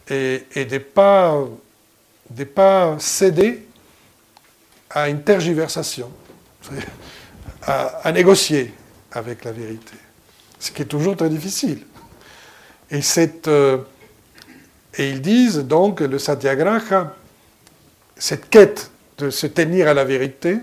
[0.09, 1.35] et, et de ne pas,
[2.45, 3.67] pas céder
[4.91, 6.11] à une tergiversation,
[7.63, 8.73] à, négocier
[9.13, 9.95] avec la vérité,
[10.59, 11.81] ce qui est toujours très difficile.
[12.91, 13.01] Et,
[13.49, 13.79] euh,
[14.97, 17.15] et ils disent donc le satyagraha,
[18.17, 20.59] cette quête de se tenir à la vérité,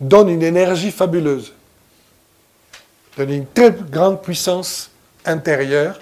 [0.00, 1.52] donne une énergie fabuleuse,
[3.16, 4.90] donne une très grande puissance
[5.24, 6.00] intérieure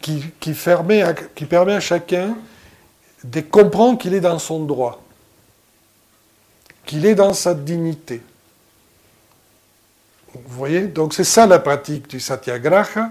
[0.00, 2.36] qui permet à chacun
[3.24, 5.02] de comprendre qu'il est dans son droit,
[6.84, 8.22] qu'il est dans sa dignité.
[10.34, 10.82] Vous voyez?
[10.82, 13.10] Donc c'est ça la pratique du satyagraha.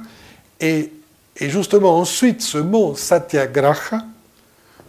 [0.60, 0.92] Et,
[1.36, 4.04] et justement ensuite, ce mot satyagraha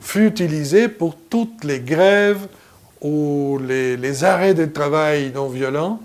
[0.00, 2.46] fut utilisé pour toutes les grèves
[3.00, 6.00] ou les, arrêts de travail non violents,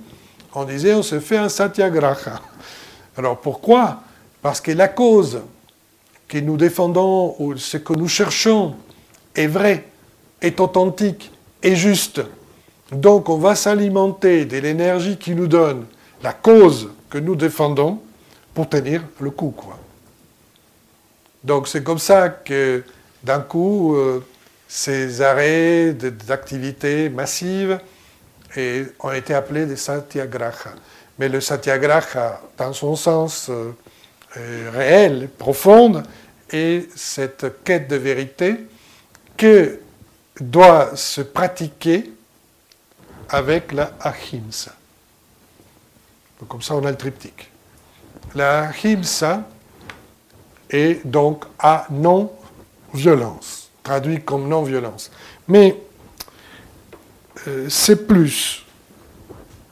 [0.54, 2.42] on disait on se fait un satyagraha.
[3.18, 4.02] Alors pourquoi?
[4.42, 5.42] Parce que la cause
[6.28, 8.76] que nous défendons ou ce que nous cherchons
[9.36, 9.86] est vrai,
[10.42, 12.22] est authentique, est juste.
[12.92, 15.86] Donc on va s'alimenter de l'énergie qui nous donne
[16.22, 18.00] la cause que nous défendons
[18.54, 19.54] pour tenir le coup.
[19.56, 19.78] Quoi.
[21.44, 22.84] Donc c'est comme ça que
[23.24, 24.24] d'un coup, euh,
[24.68, 27.80] ces arrêts d'activités massives
[29.00, 30.76] ont été appelés des satyagraha.
[31.20, 33.72] Mais le satyagraha, dans son sens euh,
[34.38, 36.04] euh, réel, profond,
[36.52, 38.58] est cette quête de vérité
[39.38, 39.80] que
[40.40, 42.12] doit se pratiquer
[43.30, 44.74] avec la ahimsa.
[46.48, 47.50] comme ça, on a le triptyque.
[48.36, 49.44] La ahimsa
[50.70, 55.12] est donc à non-violence traduit comme non-violence.
[55.48, 55.78] Mais
[57.48, 58.66] euh, c'est plus,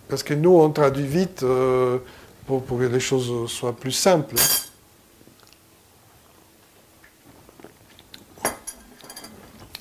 [0.10, 2.00] parce que nous, on traduit vite euh,
[2.46, 4.36] pour, que les choses soient plus simples.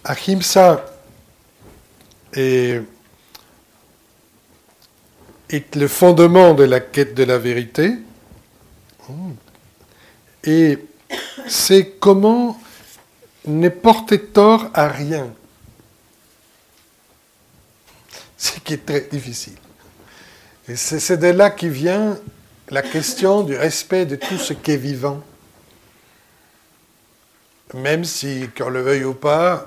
[0.04, 0.84] Ahimsa
[2.32, 2.82] est,
[5.50, 7.98] est le fondement de la quête de la vérité.
[10.44, 10.78] Et
[11.48, 12.58] c'est comment
[13.46, 15.32] ne porter tort à rien.
[18.38, 19.56] Ce qui est très difficile.
[20.68, 22.18] Et c'est de là qui vient
[22.70, 25.20] la question du respect de tout ce qui est vivant.
[27.74, 29.66] Même si, qu'on le veuille ou pas,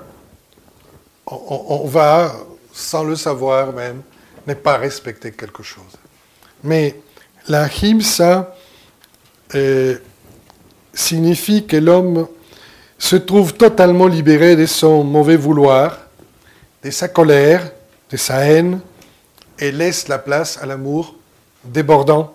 [1.48, 2.34] on, va,
[2.72, 4.02] sans le savoir même,
[4.46, 5.98] ne pas respecter quelque chose.
[6.62, 6.96] Mais
[7.48, 8.54] la himsa
[9.54, 9.96] euh,
[10.92, 12.26] signifie que l'homme
[12.98, 15.98] se trouve totalement libéré de son mauvais vouloir,
[16.82, 17.70] de sa colère,
[18.10, 18.80] de sa haine,
[19.58, 21.14] et laisse la place à l'amour
[21.64, 22.34] débordant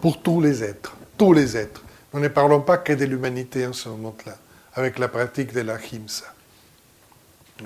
[0.00, 1.82] pour tous les êtres, tous les êtres.
[2.12, 4.36] Nous ne parlons pas que de l'humanité en ce moment-là,
[4.74, 6.26] avec la pratique de la himsa.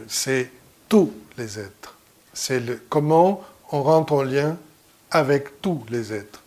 [0.09, 0.51] C'est
[0.95, 1.97] tous les êtres.
[2.33, 4.57] C'est comment on rentre en lien
[5.11, 6.41] avec tous les êtres.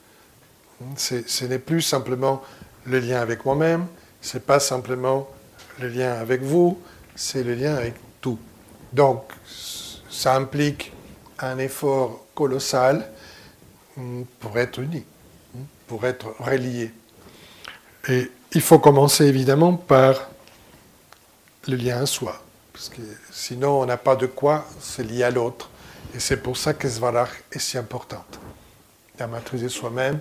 [0.95, 2.41] Ce n'est plus simplement
[2.85, 3.87] le lien avec moi-même,
[4.21, 5.27] ce n'est pas simplement
[5.81, 6.79] le lien avec vous,
[7.13, 8.39] c'est le lien avec tout.
[8.93, 9.23] Donc,
[10.09, 10.93] ça implique
[11.39, 13.05] un effort colossal
[13.97, 15.03] mm, pour être uni,
[15.55, 16.93] mm, pour être relié.
[18.07, 20.29] Et il faut commencer évidemment par
[21.67, 22.41] le lien à soi,
[22.71, 22.87] parce
[23.37, 25.69] sinon on n'a pas de quoi se lier à l'autre.
[26.15, 28.39] Et c'est pour ça que Svarach est si importante.
[29.19, 30.19] La maîtriser soi-même,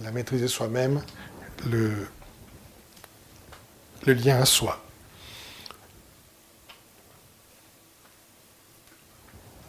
[0.00, 1.02] la maîtriser soi-même,
[1.70, 1.92] le,
[4.04, 4.78] le lien à soi.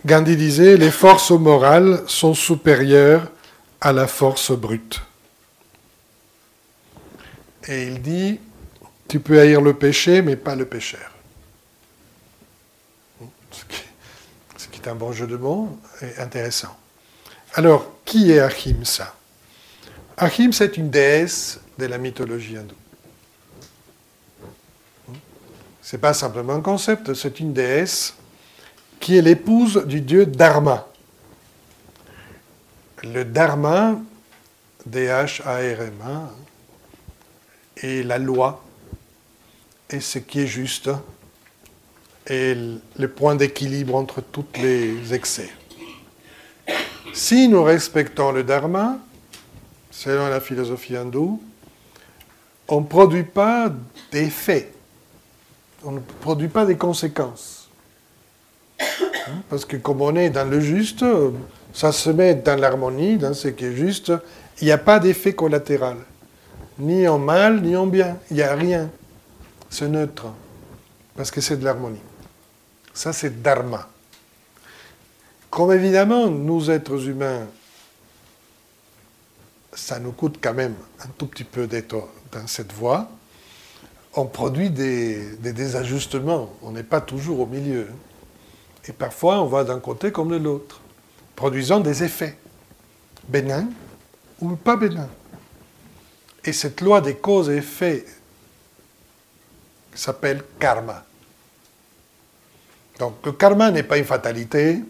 [0.05, 3.29] Gandhi disait, les forces morales sont supérieures
[3.79, 5.01] à la force brute.
[7.67, 8.39] Et il dit,
[9.07, 11.18] tu peux haïr le péché, mais pas le pécheur.
[13.51, 16.77] Ce qui, est un bon jeu de mots et intéressant.
[17.53, 19.13] Alors, qui est Ahimsa?
[20.17, 22.75] Ahimsa est une déesse de la mythologie hindoue.
[25.81, 28.13] Ce n'est pas simplement un concept, c'est une déesse
[28.99, 30.87] qui est l'épouse du dieu Dharma.
[33.01, 33.97] le dharma,
[34.85, 36.29] D-H-A-R-M-A,
[37.77, 38.63] est la loi,
[39.89, 40.89] et ce qui est juste,
[42.29, 42.55] et
[42.97, 45.49] le point d'équilibre entre tous les excès.
[47.13, 48.99] Si nous respectons le dharma,
[49.89, 51.41] selon la philosophie hindoue,
[52.67, 53.71] on ne produit pas
[54.11, 54.71] d'effets,
[55.83, 57.69] on ne produit pas des conséquences.
[58.79, 61.03] Hein, parce que comme on est dans le juste,
[61.73, 64.13] ça se met dans l'harmonie, dans ce qui est juste,
[64.61, 65.97] il n'y a pas d'effet collatéral,
[66.77, 68.89] ni en mal, ni en bien, il n'y a rien.
[69.69, 70.27] C'est neutre,
[71.15, 71.99] parce que c'est de l'harmonie.
[72.93, 73.87] Ça, c'est dharma.
[75.49, 77.47] Comme évidemment, nous êtres humains,
[79.73, 83.09] ça nous coûte quand même un tout petit peu d'être dans cette voie,
[84.15, 86.53] on produit des, désajustements.
[86.61, 87.87] On n'est pas toujours au milieu.
[88.87, 90.81] Et parfois, on va d'un côté comme de l'autre,
[91.35, 92.37] produisant des effets,
[93.27, 93.69] bénins
[94.41, 95.09] ou pas bénins.
[96.43, 98.05] Et cette loi des causes et effets
[99.93, 101.05] s'appelle karma.
[102.99, 104.83] Donc le karma n'est pas une fatalité,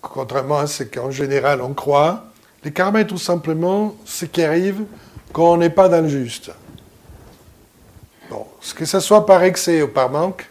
[0.00, 2.24] contrairement à ce qu'en général on croit.
[2.64, 4.84] Le karma est tout simplement ce qui arrive
[5.32, 6.50] quand on n'est pas dans le juste.
[8.30, 10.48] Bon, que ce soit par excès ou par manque,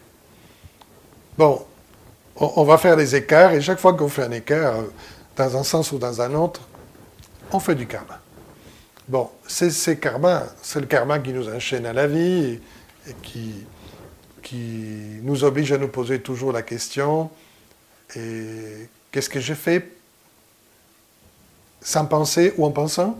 [1.38, 1.66] bon,
[2.36, 4.84] on, va faire des écarts, et chaque fois qu'on fait un écart, euh,
[5.36, 6.62] dans un sens ou dans un autre,
[7.51, 8.20] on fait du karma.
[9.08, 12.60] Bon, c'est karma, c'est le karma qui nous enchaîne à la vie
[13.08, 13.66] et, qui,
[14.44, 17.32] qui nous oblige à nous poser toujours la question
[18.16, 19.96] et qu'est-ce que j'ai fait
[21.82, 23.18] sans penser ou en pensant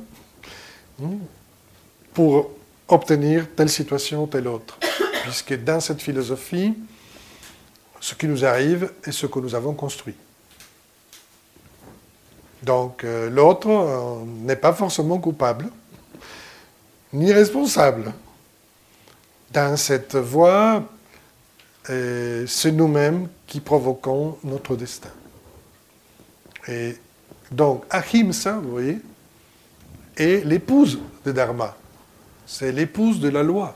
[1.00, 1.18] hmm,
[2.14, 2.52] pour
[2.88, 4.78] obtenir telle situation ou telle autre.
[5.24, 6.76] Puisque dans cette philosophie,
[8.00, 10.16] ce qui nous arrive est ce que nous avons construit.
[12.62, 15.70] Donc euh, l'autre euh, n'est pas forcément coupable,
[17.12, 18.14] ni responsable.
[19.52, 20.84] Dans cette voie,
[21.86, 25.10] c'est nous-mêmes qui provoquons notre destin.
[26.68, 26.98] Et
[27.52, 29.00] donc, Ahimsa, vous voyez,
[30.16, 31.76] est l'épouse de Dharma.
[32.46, 33.76] C'est l'épouse de la loi,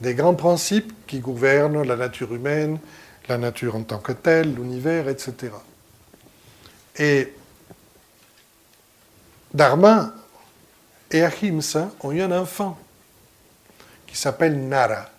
[0.00, 2.78] des grands principes qui gouvernent la nature humaine,
[3.28, 5.52] la nature en tant que telle, l'univers, etc.
[6.96, 7.32] Et
[9.52, 10.12] Dharma
[11.10, 12.78] et Ahimsa ont eu un enfant
[14.06, 15.10] qui s'appelle Nara.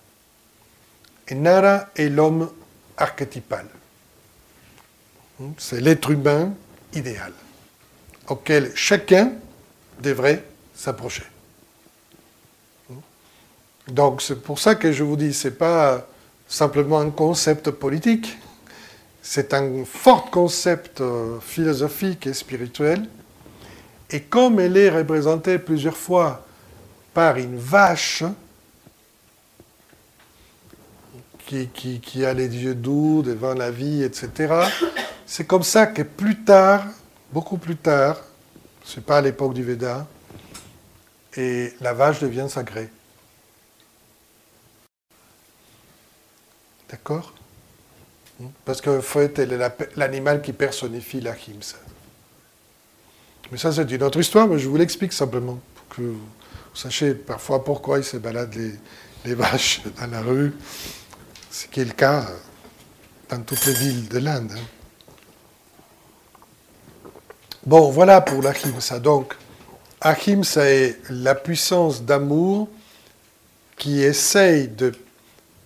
[1.32, 2.52] Et Nara est l'homme
[2.98, 3.66] archétypal.
[5.58, 6.54] C'est l'être humain
[6.94, 7.32] idéal
[8.28, 9.32] auquel chacun
[10.02, 10.44] devrait
[10.76, 11.24] s'approcher.
[13.88, 16.06] Donc c'est pour ça que je vous dis, ce n'est pas
[16.48, 18.38] simplement un concept politique,
[19.22, 23.08] c'est un fort concept euh, philosophique et spirituel.
[24.10, 26.46] Et comme elle est représentée plusieurs fois
[27.14, 28.24] par une vache
[31.52, 34.54] qui, a les yeux doux devant la vie, etc.,
[35.26, 36.86] c'est comme ça que plus tard,
[37.32, 38.18] beaucoup plus tard,
[38.86, 40.08] c'est pas à l'époque du Veda,
[41.38, 42.90] et la vache devient sacrée.
[46.90, 47.34] D'accord?
[48.66, 51.78] Parce qu'en fait, elle est l'animal qui personnifie la himsa.
[53.52, 56.20] Mais ça, c'est une autre histoire, mais je vous l'explique simplement, pour que vous
[56.74, 58.56] sachiez parfois pourquoi ils se baladent
[59.26, 60.54] les, vaches dans la rue,
[61.52, 62.26] ce qui est le cas
[63.30, 64.52] dans toutes les villes de l'Inde.
[64.56, 64.62] Hein.
[67.66, 69.00] Bon, voilà pour l'ahimsa.
[69.00, 69.36] Donc,
[70.00, 72.70] ahimsa est la puissance d'amour
[73.78, 74.94] qui essaye de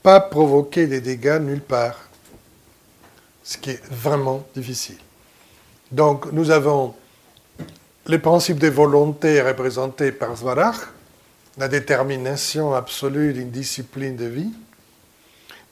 [0.03, 1.99] pas provoquer des dégâts nulle part,
[3.43, 4.97] ce qui est vraiment difficile.
[5.91, 6.95] Donc nous avons
[8.05, 10.75] le principe de volonté représenté par Svarach,
[11.57, 14.51] la détermination absolue d'une discipline de vie.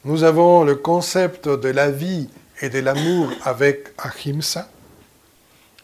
[0.06, 2.28] Nous avons le concept de la vie
[2.60, 4.68] et de l'amour avec Ahimsa.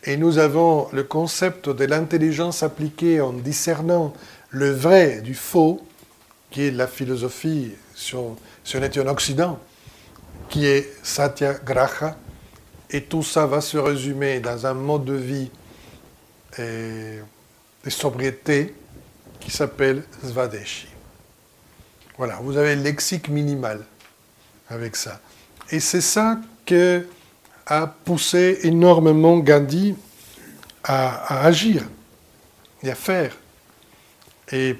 [0.03, 4.13] Et nous avons le concept de l'intelligence appliquée en discernant
[4.49, 5.79] le vrai du faux,
[6.51, 8.35] qui est la philosophie si on,
[8.83, 9.57] était en Occident,
[10.49, 12.17] qui est Satyagraha,
[12.89, 15.49] et tout ça va se résumer dans un mode de vie
[16.57, 17.19] et,
[17.85, 18.75] de sobriété
[19.39, 20.89] qui s'appelle Svadeshi.
[22.17, 23.85] Voilà, vous avez le lexique minimal
[24.69, 25.19] avec ça.
[25.71, 27.05] Et c'est ça que
[27.65, 29.95] a poussé énormément Gandhi
[30.83, 31.83] à, agir
[32.81, 33.37] et à faire.
[34.51, 34.75] Et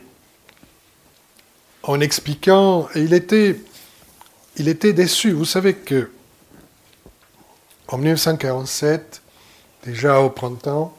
[1.83, 3.59] en expliquant, il était,
[4.57, 5.31] il était déçu.
[5.31, 6.09] Vous savez que
[7.87, 9.21] en 1947,
[9.83, 10.95] déjà au printemps,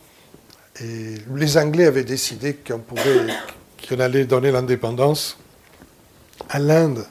[0.80, 5.36] Et les Anglais avaient décidé qu'on qu'on allait donner l'indépendance
[6.48, 7.06] à l'Inde.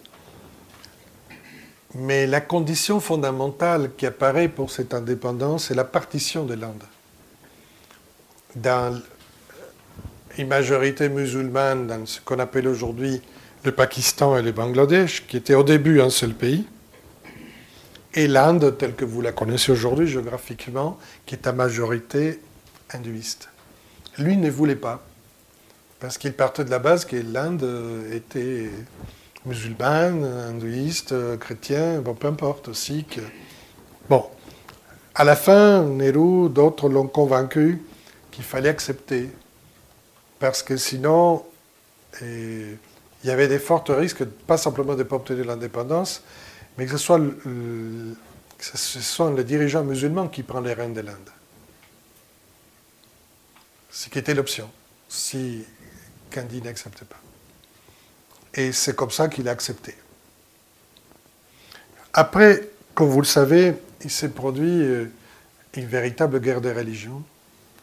[1.96, 6.84] Mais la condition fondamentale qui apparaît pour cette indépendance, c'est la partition de l'Inde.
[8.56, 9.02] Dans
[10.38, 13.22] une majorité musulmane, dans ce qu'on appelle aujourd'hui
[13.64, 16.66] le Pakistan et le Bangladesh, qui était au début un seul pays,
[18.14, 22.40] et l'Inde, telle que vous la connaissez aujourd'hui géographiquement, qui est à majorité
[22.92, 23.50] hindouiste.
[24.18, 25.04] Lui ne voulait pas,
[26.00, 27.68] parce qu'il partait de la base que l'Inde
[28.12, 28.70] était
[29.46, 33.20] musulmane, hindouiste, chrétien, bon, peu importe, sikh.
[34.10, 34.26] Bon,
[35.16, 37.82] à la fin, Nehru, d'autres l'ont convaincu
[38.32, 39.30] qu'il fallait accepter,
[40.40, 41.46] parce que sinon,
[42.22, 42.78] il
[43.24, 46.24] y avait des forts risques, pas simplement de ne pas obtenir l'indépendance,
[46.78, 47.20] mais que ce soit
[49.36, 51.30] les dirigeants musulmans qui prennent les rênes de l'Inde.
[53.92, 54.70] Ce qui était l'option,
[55.10, 55.66] si
[56.32, 57.18] Gandhi n'acceptait pas.
[58.60, 59.95] Et c'est comme ça qu'il a accepté.
[62.12, 65.05] Après, comme vous le savez, il s'est produit euh,
[65.76, 67.24] une véritable guerre de religion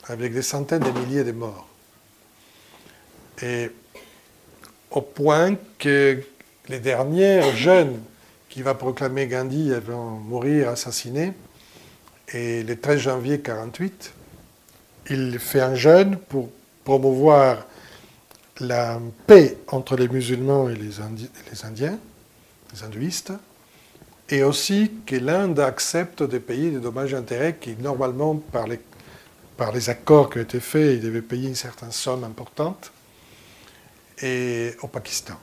[0.05, 1.67] avec des centaines de milliers de morts.
[3.41, 3.71] Et
[4.91, 6.23] au point que
[6.69, 7.99] les derniers jeunes
[8.51, 11.33] qui va proclamer Gandhi vont mourir assassinés,
[12.35, 14.13] et le 13 janvier 1948,
[15.09, 16.51] il fait un jeûne pour
[16.85, 17.65] promouvoir
[18.61, 21.99] la paix entre les musulmans et les, Indiens,
[22.73, 23.33] les hindouistes,
[24.29, 28.81] et aussi que l'Inde accepte de payer des dommages intérêts qui, normalement, par les,
[29.57, 32.93] par les accords qui ont été faits, ils devaient payer une certaine somme importante,
[34.23, 35.39] et au Pakistan.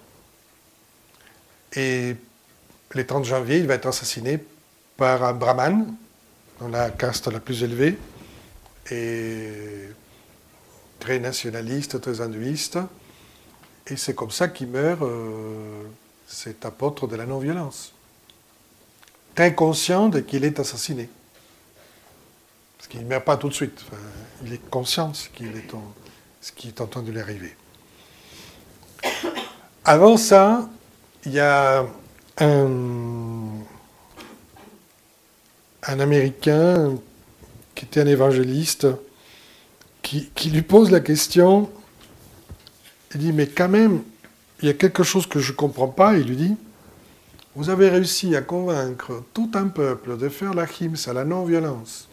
[1.74, 2.16] Et
[2.92, 4.40] le 30 janvier, il va être assassiné
[4.98, 5.96] par un brahman,
[6.60, 7.98] dans la caste la plus élevée,
[8.92, 9.90] et
[11.00, 12.80] très nationaliste, très hindouiste.
[13.88, 15.84] Et c'est comme ça qu'il meurt, euh,
[16.28, 17.94] cet apôtre de la non-violence.
[19.36, 21.10] Très conscient de qu'il est assassiné.
[22.78, 23.84] Parce qu'il ne meurt pas tout de suite.
[24.46, 25.66] il est conscient de ce, est
[26.42, 27.56] ce qui est en train de lui arriver.
[29.84, 30.70] Avant ça,
[31.26, 31.86] il y a
[32.38, 32.80] un,
[35.82, 36.96] Américain
[37.76, 38.88] qui était un évangéliste
[40.02, 41.70] qui lui pose la question
[43.14, 44.04] il dit, mais quand même,
[44.62, 46.18] il y a quelque chose que je ne comprends pas.
[46.18, 46.56] Il lui dit,
[47.56, 52.08] vous avez réussi à convaincre tout un peuple de faire la à la non-violence,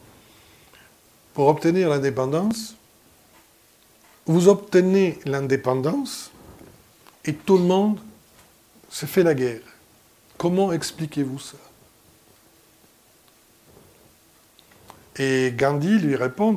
[1.33, 2.75] pour obtenir l'indépendance.
[4.27, 6.31] Vous obtenez l'indépendance
[7.25, 7.99] et tout le monde
[8.91, 9.63] se fait la guerre.
[10.37, 11.57] Comment expliquez-vous ça?
[15.17, 16.55] Et Gandhi lui répond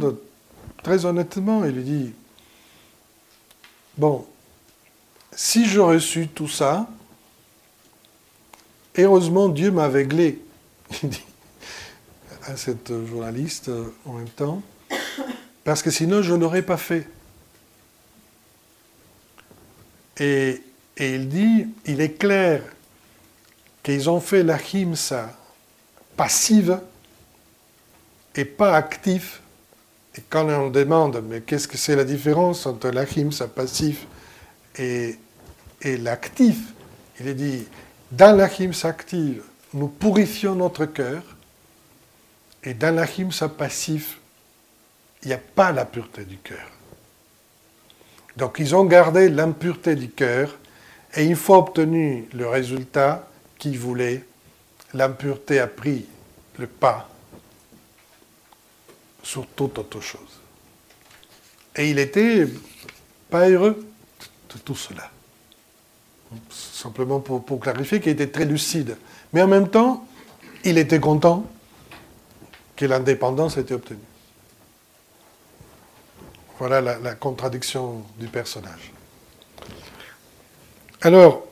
[0.84, 2.14] très honnêtement, il lui dit,
[3.98, 4.26] bon,
[5.36, 6.88] si j'aurais su tout ça,
[8.98, 10.40] heureusement Dieu m'a aveuglé,
[11.04, 11.24] dit
[12.46, 14.62] à cette journaliste euh, en même temps,
[15.64, 17.08] parce que sinon je n'aurais pas fait.
[20.20, 20.62] Et,
[21.00, 22.62] il dit, il est clair
[23.82, 25.36] qu'ils ont fait la himsa
[26.16, 26.80] passive
[28.36, 29.40] et pas active.
[30.16, 34.06] Et quand on demande, mais qu'est-ce que c'est la différence entre la himsa passif
[34.78, 35.18] et
[35.84, 36.58] l'actif,
[37.20, 37.68] il est dit,
[38.12, 39.44] dans la active,
[39.74, 41.24] nous purifions notre cœur,
[42.64, 43.08] et dans la
[43.50, 44.20] passif,
[45.24, 46.68] il n'y a pas la pureté du cœur.
[48.38, 50.58] Donc ils ont gardé l'impureté du cœur,
[51.16, 54.24] et une fois obtenu le résultat qu'ils voulaient,
[54.94, 56.06] l'impureté a pris
[56.58, 57.10] le pas
[59.22, 60.42] sur toute autre chose.
[61.76, 62.48] Et il était
[63.30, 63.86] pas heureux
[64.60, 65.12] tout cela
[66.50, 68.98] simplement pour, clarifier, qu'il était très lucide.
[69.32, 70.06] Mais en même temps,
[70.64, 71.46] il était content
[72.76, 74.00] que l'indépendance ait été obtenue.
[76.60, 78.92] Voilà la, contradiction du personnage.
[81.02, 81.46] Alors,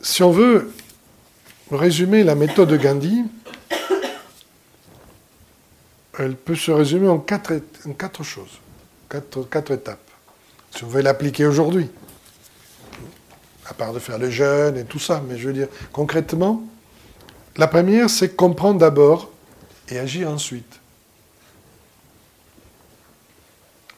[0.00, 0.72] si on veut
[1.70, 3.24] résumer la méthode de Gandhi,
[6.18, 7.52] elle peut se résumer en quatre,
[7.86, 8.60] en quatre choses,
[9.08, 10.10] quatre, quatre étapes.
[10.74, 11.90] Si on veut l'appliquer aujourd'hui
[13.72, 16.62] à part de faire le jeûne et tout ça, mais je veux dire, concrètement,
[17.56, 19.30] la première, c'est comprendre d'abord
[19.88, 20.78] et agir ensuite.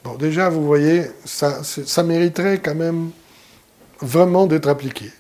[0.05, 1.61] Bon, déjà, vous voyez, ça,
[2.05, 3.11] mériterait quand même
[4.01, 5.11] vraiment d'être appliqué.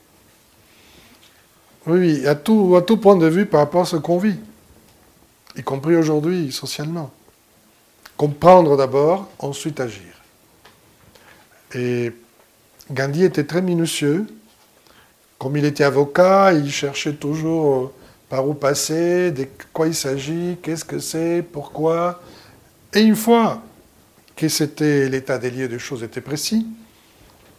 [1.88, 4.38] Oui, à à tout point de vue par rapport à ce qu'on vit,
[5.56, 7.10] y compris aujourd'hui, socialement.
[8.16, 10.22] Comprendre d'abord, ensuite agir.
[11.74, 12.12] Et
[12.92, 14.26] Gandhi était très minutieux.
[15.38, 17.92] Comme il était avocat, il cherchait toujours euh,
[18.28, 22.20] par où passer, de quoi il s'agit, qu'est-ce que c'est, pourquoi.
[22.92, 23.62] Et une fois
[24.36, 26.66] que c'était l'état des lieux des choses était précis,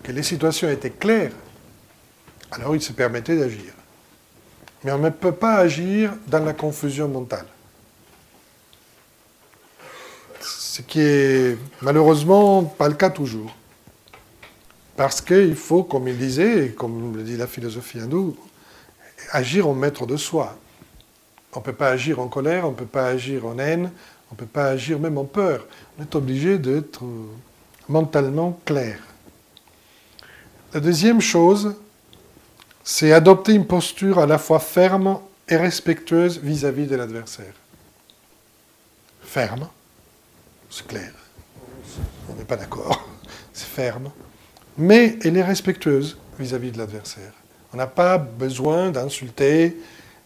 [0.04, 1.32] que les situations étaient claires,
[2.52, 3.74] alors il se permettait d'agir.
[4.84, 7.48] Mais on ne peut pas agir dans la confusion mentale.
[10.40, 13.56] Ce qui est malheureusement pas le cas toujours.
[14.96, 18.36] Parce qu'il faut, comme il disait, et comme le dit la philosophie hindoue,
[19.32, 20.58] agir en maître de soi.
[21.54, 23.92] On ne peut pas agir en colère, on ne peut pas agir en haine,
[24.30, 25.66] on ne peut pas agir même en peur.
[25.98, 27.04] On est obligé d'être
[27.90, 29.00] mentalement clair.
[30.74, 31.76] La deuxième chose,
[32.84, 37.54] c'est adopter une posture à la fois ferme et respectueuse vis-à-vis de l'adversaire.
[39.22, 39.68] Ferme,
[40.70, 41.12] c'est clair.
[42.30, 43.08] On n'est pas d'accord,
[43.54, 44.12] c'est ferme
[44.78, 47.34] mais elle est respectueuse vis-à-vis de l'adversaire.
[47.74, 49.78] On n'a pas besoin d'insulter,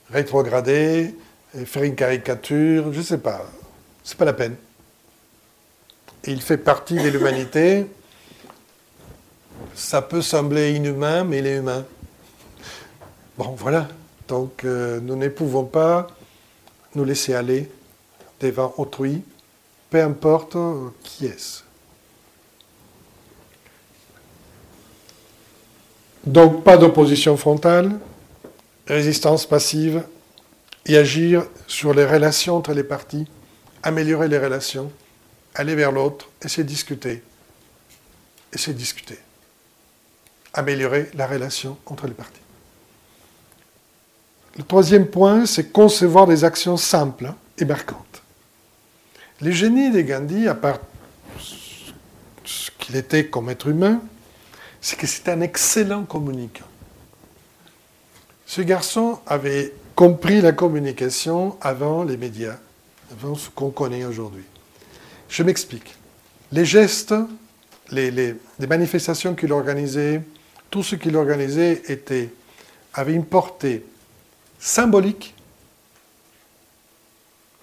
[0.10, 1.16] rétrograder,
[1.66, 3.46] faire une caricature, je ne sais pas.
[4.04, 4.56] C'est pas la peine.
[6.26, 7.86] Il fait partie de l'humanité.
[9.74, 11.86] Ça peut sembler inhumain, mais il est humain.
[13.38, 13.88] Bon, voilà.
[14.28, 16.08] Donc, euh, nous ne pouvons pas
[16.96, 17.70] nous laisser aller
[18.40, 19.24] devant autrui,
[19.90, 20.58] peu importe
[21.04, 21.64] qui est-ce.
[26.26, 28.00] Donc pas d'opposition frontale,
[28.88, 30.04] résistance passive
[30.86, 33.28] et agir sur les relations entre les parties,
[33.84, 34.92] améliorer les relations,
[35.56, 37.24] aller vers l'autre, essayer de discuter,
[38.54, 39.18] essayer de discuter,
[40.54, 42.42] améliorer la relation entre les parties.
[44.58, 48.22] Le troisième point, c'est concevoir des actions simples et marquantes.
[49.42, 50.80] Les génies de Gandhi, à part
[51.40, 54.02] ce qu'il était comme être humain,
[54.82, 56.66] c'est que c'est un excellent communicant.
[58.46, 62.58] Ce garçon avait compris la communication avant les médias,
[63.12, 64.44] avant ce qu'on connaît aujourd'hui.
[65.28, 65.96] Je m'explique.
[66.52, 67.14] Les gestes,
[67.92, 68.36] les,
[68.68, 70.22] manifestations qu'il organisait,
[70.72, 71.84] tout ce qu'il organisait
[72.94, 73.86] avait une portée
[74.60, 75.36] symbolique.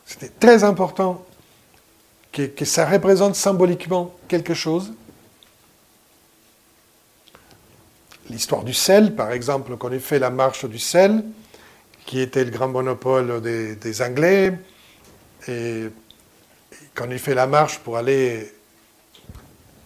[0.05, 1.25] C'était très important
[2.33, 4.93] que ça représente symboliquement quelque chose.
[8.31, 11.25] L'histoire du sel, par exemple, qu'on ait fait la marche du sel,
[12.05, 14.53] qui était le grand monopole des, Anglais,
[15.49, 15.87] et,
[16.95, 18.53] qu'on ait fait la marche pour aller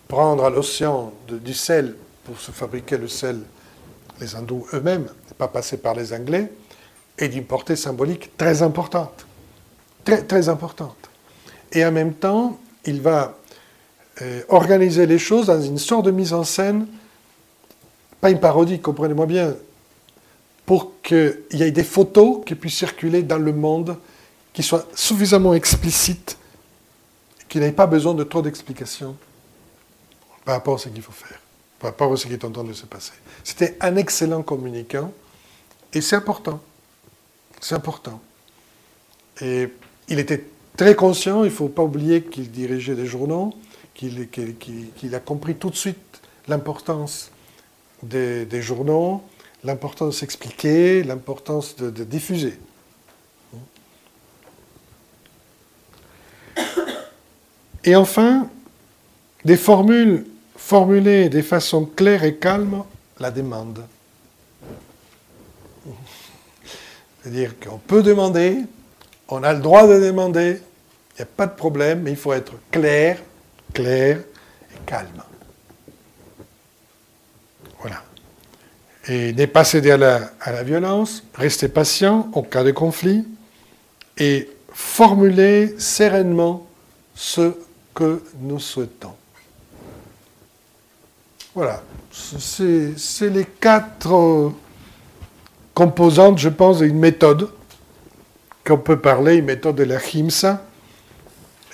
[0.08, 3.40] prendre à l'océan du sel pour se fabriquer le sel,
[4.20, 5.06] les hindous eux-mêmes,
[5.38, 6.50] pas passer par les Anglais,
[7.18, 9.26] et d'une portée symbolique très importante.
[10.04, 10.96] Très, très importante.
[11.72, 13.36] Et en même temps, il va
[14.22, 16.86] euh, organiser les choses dans une sorte de mise en scène
[18.20, 19.56] pas une parodie, comprenez-moi bien,
[20.66, 23.96] pour qu'il y ait des photos qui puissent circuler dans le monde,
[24.52, 26.36] qui soient suffisamment explicites,
[27.48, 29.16] qui n'aient pas besoin de trop d'explications
[30.44, 31.40] par rapport à ce qu'il faut faire,
[31.78, 33.12] par rapport à ce qui est en train de se passer.
[33.42, 35.12] C'était un excellent communicant,
[35.92, 36.60] et c'est important.
[37.60, 38.20] C'est important.
[39.40, 39.68] Et
[40.08, 40.44] il était
[40.76, 43.54] très conscient, il ne faut pas oublier qu'il dirigeait des journaux,
[43.94, 47.30] qu'il a compris tout de suite l'importance
[48.02, 49.22] des, journaux,
[49.64, 52.58] l'importance de s'expliquer, l'importance de, diffuser.
[57.84, 58.48] Et enfin,
[59.44, 60.26] des formules
[60.56, 62.84] formulées de façon claire et calme
[63.18, 63.84] la demande.
[67.22, 68.58] C'est-à-dire qu'on peut demander,
[69.28, 70.60] on a le droit de demander,
[71.12, 73.18] il n'y a pas de problème, mais il faut être clair,
[73.72, 75.22] clair et calme.
[77.80, 78.02] Voilà.
[79.08, 83.26] Et n'est pas céder à la, violence, rester patient au cas de conflit
[84.18, 86.66] et formuler sereinement
[87.14, 87.54] ce
[87.94, 89.14] que nous souhaitons.
[91.54, 94.52] Voilà, c'est les quatre
[95.74, 97.50] composantes, je pense, d'une méthode
[98.64, 100.64] qu'on peut parler, une méthode de la himsa,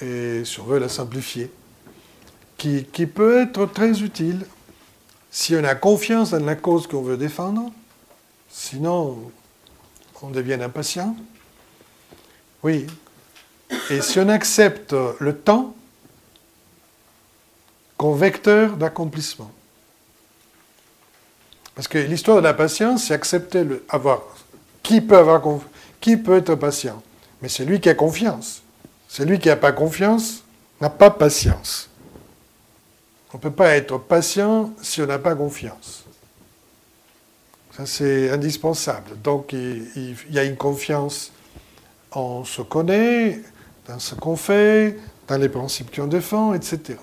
[0.01, 1.51] et si on veut la simplifier,
[2.57, 4.47] qui peut être très utile
[5.31, 7.71] si on a confiance dans la cause qu'on veut défendre,
[8.49, 9.31] sinon
[10.23, 11.15] on devient impatient.
[12.63, 12.87] Oui.
[13.91, 15.75] Et si on accepte le temps
[17.97, 19.51] comme vecteur d'accomplissement.
[21.75, 24.23] Parce que l'histoire de la patience, c'est accepter le, avoir.
[24.83, 25.43] Qui peut avoir
[26.01, 27.03] qui peut être patient
[27.43, 28.63] Mais c'est lui qui a confiance.
[29.09, 30.43] C'est lui qui n'a pas confiance,
[30.81, 31.89] n'a pas patience.
[33.33, 36.05] On ne peut pas être patient si on n'a pas confiance.
[37.77, 39.21] Ça, c'est indispensable.
[39.23, 41.33] Donc, il, y a une confiance,
[42.13, 43.43] on se connaît,
[43.87, 44.99] dans ce qu'on fait,
[45.29, 46.97] dans les principes qu'on défend, etc.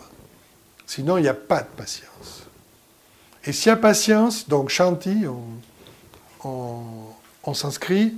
[0.88, 2.48] Sinon, il n'y a pas de patience.
[3.46, 5.26] Et s'il y a patience, donc chanti,
[6.44, 8.14] on, s'inscrit,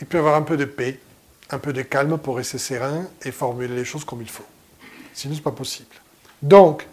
[0.00, 1.00] il peut y avoir un peu de paix,
[1.50, 4.44] un peu de calme pour rester serein et formuler les choses comme il faut.
[5.12, 5.94] Sinon, ce n'est pas possible.
[6.42, 6.86] Donc,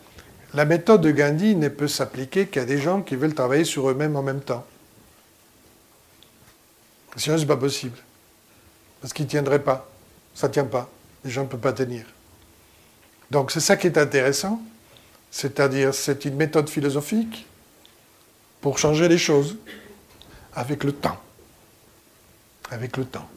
[0.53, 4.15] la méthode de Gandhi ne peut s'appliquer qu'à des gens qui veulent travailler sur eux-mêmes
[4.15, 4.65] en même temps.
[7.15, 7.97] Sinon, ce n'est pas possible.
[9.01, 9.89] Parce qu'ils ne tiendraient pas.
[10.33, 10.89] Ça ne tient pas.
[11.23, 12.05] Les gens ne peuvent pas tenir.
[13.31, 14.61] Donc, c'est ça qui est intéressant.
[15.31, 17.47] C'est-à-dire, c'est une méthode philosophique
[18.61, 19.57] pour changer les choses
[20.53, 21.17] avec le temps.
[22.69, 23.27] Avec le temps.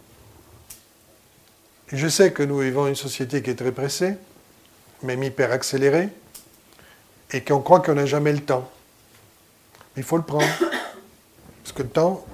[1.88, 4.16] Je sais que nous vivons une société qui est très pressée,
[5.02, 6.08] même hyper accélérée
[7.32, 8.70] et qu'on croit qu'on n'a jamais le temps.
[9.96, 10.44] Il faut le prendre.
[11.62, 12.24] Parce que le temps,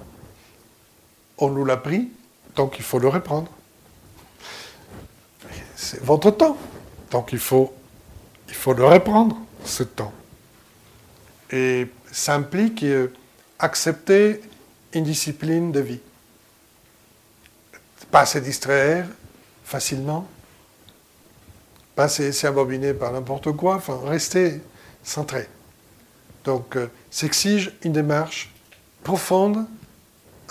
[1.37, 2.11] on nous l'a pris,
[2.55, 3.51] donc il faut le reprendre.
[5.75, 6.57] C'est votre temps.
[7.11, 7.73] Donc il faut,
[8.47, 10.13] il faut le reprendre, ce temps.
[11.51, 13.13] Et ça implique euh,
[13.59, 14.41] accepter
[14.93, 15.99] une discipline de vie.
[18.11, 19.07] Pas se distraire
[19.63, 20.27] facilement,
[21.95, 22.47] pas se laisser
[22.93, 24.61] par n'importe quoi, enfin rester
[25.03, 25.47] centré.
[26.43, 28.51] Donc, euh, s'exige une démarche
[29.03, 29.65] profonde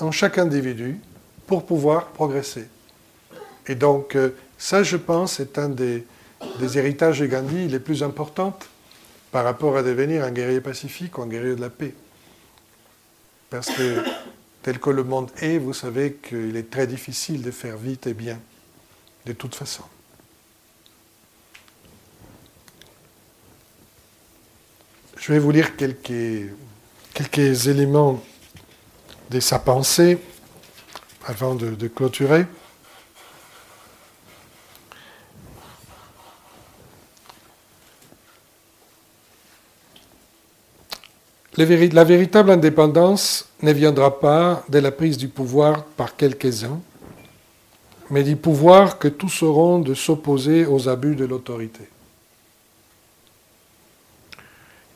[0.00, 0.98] en chaque individu
[1.46, 2.66] pour pouvoir progresser.
[3.66, 6.04] Et donc, euh, ça, je pense, est un des,
[6.58, 8.58] des, héritages de Gandhi les plus importants
[9.30, 11.94] par rapport à devenir un guerrier pacifique ou un guerrier de la paix.
[13.50, 14.02] Parce que,
[14.62, 18.14] tel que le monde est, vous savez qu'il est très difficile de faire vite et
[18.14, 18.38] bien,
[19.26, 19.84] de toute façon.
[25.22, 26.50] Je vais vous lire quelques,
[27.14, 28.20] quelques éléments
[29.30, 30.18] de sa pensée
[31.24, 32.44] avant de, clôturer.
[41.56, 46.80] La véritable indépendance ne viendra pas de la prise du pouvoir par quelques-uns,
[48.10, 51.91] mais du pouvoir que tous auront de s'opposer aux abus de l'autorité.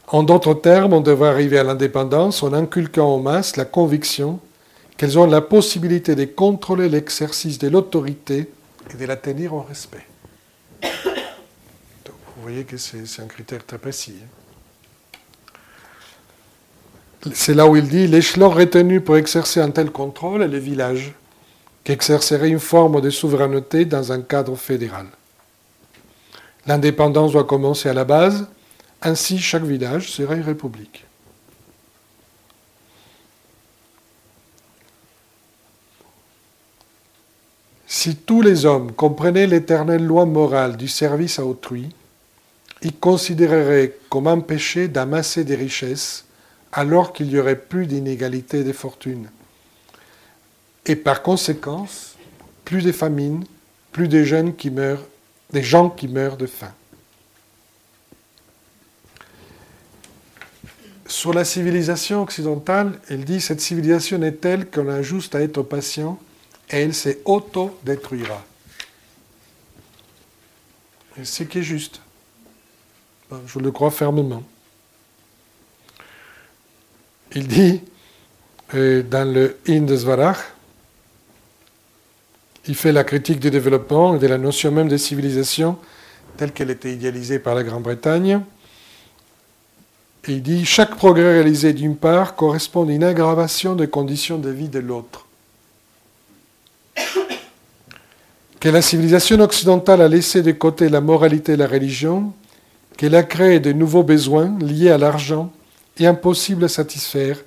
[0.08, 4.38] En d'autres termes, on devrait arriver à l'indépendance en inculquant aux masses la conviction
[4.96, 8.50] qu'elles ont la possibilité de contrôler l'exercice de l'autorité
[8.92, 10.06] et de la tenir en respect.
[10.82, 14.14] vous voyez que c'est un critère très précis.
[14.22, 14.28] Hein.
[17.34, 21.12] C'est là où il dit l'échelon retenu pour exercer un tel contrôle est le village,
[21.82, 25.06] qui exercerait une forme de souveraineté dans un cadre fédéral.
[26.66, 28.46] L'indépendance doit commencer à la base
[29.02, 31.04] ainsi, chaque village serait république.
[37.86, 41.88] Si tous les hommes comprenaient l'éternelle loi morale du service à autrui,
[42.82, 46.24] ils considéreraient comme un péché d'amasser des richesses
[46.72, 49.30] alors qu'il n'y aurait plus d'inégalité des fortunes.
[50.84, 52.16] Et par conséquence,
[52.64, 53.44] plus de famines,
[53.92, 55.06] plus de jeunes qui meurent,
[55.52, 56.72] des gens qui meurent de faim.
[61.08, 65.62] Sur la civilisation occidentale, elle dit cette civilisation est telle qu'on a juste à être
[65.62, 66.18] patient
[66.70, 68.44] et elle s'auto-détruira.
[71.22, 72.00] ce qui est juste.
[73.46, 74.42] Je le crois fermement.
[77.34, 77.82] Il dit
[78.74, 80.38] euh, dans le Indesvarach,
[82.66, 85.78] il fait la critique du développement et de la notion même de civilisation
[86.36, 88.42] telle qu'elle était idéalisée par la Grande-Bretagne.
[90.28, 94.50] Et il dit chaque progrès réalisé d'une part correspond à une aggravation des conditions de
[94.50, 95.26] vie de l'autre.
[98.58, 102.32] Que la civilisation occidentale a laissé de côté la moralité et la religion,
[102.96, 105.52] qu'elle a créé de nouveaux besoins liés à l'argent
[105.98, 107.38] et impossibles à satisfaire,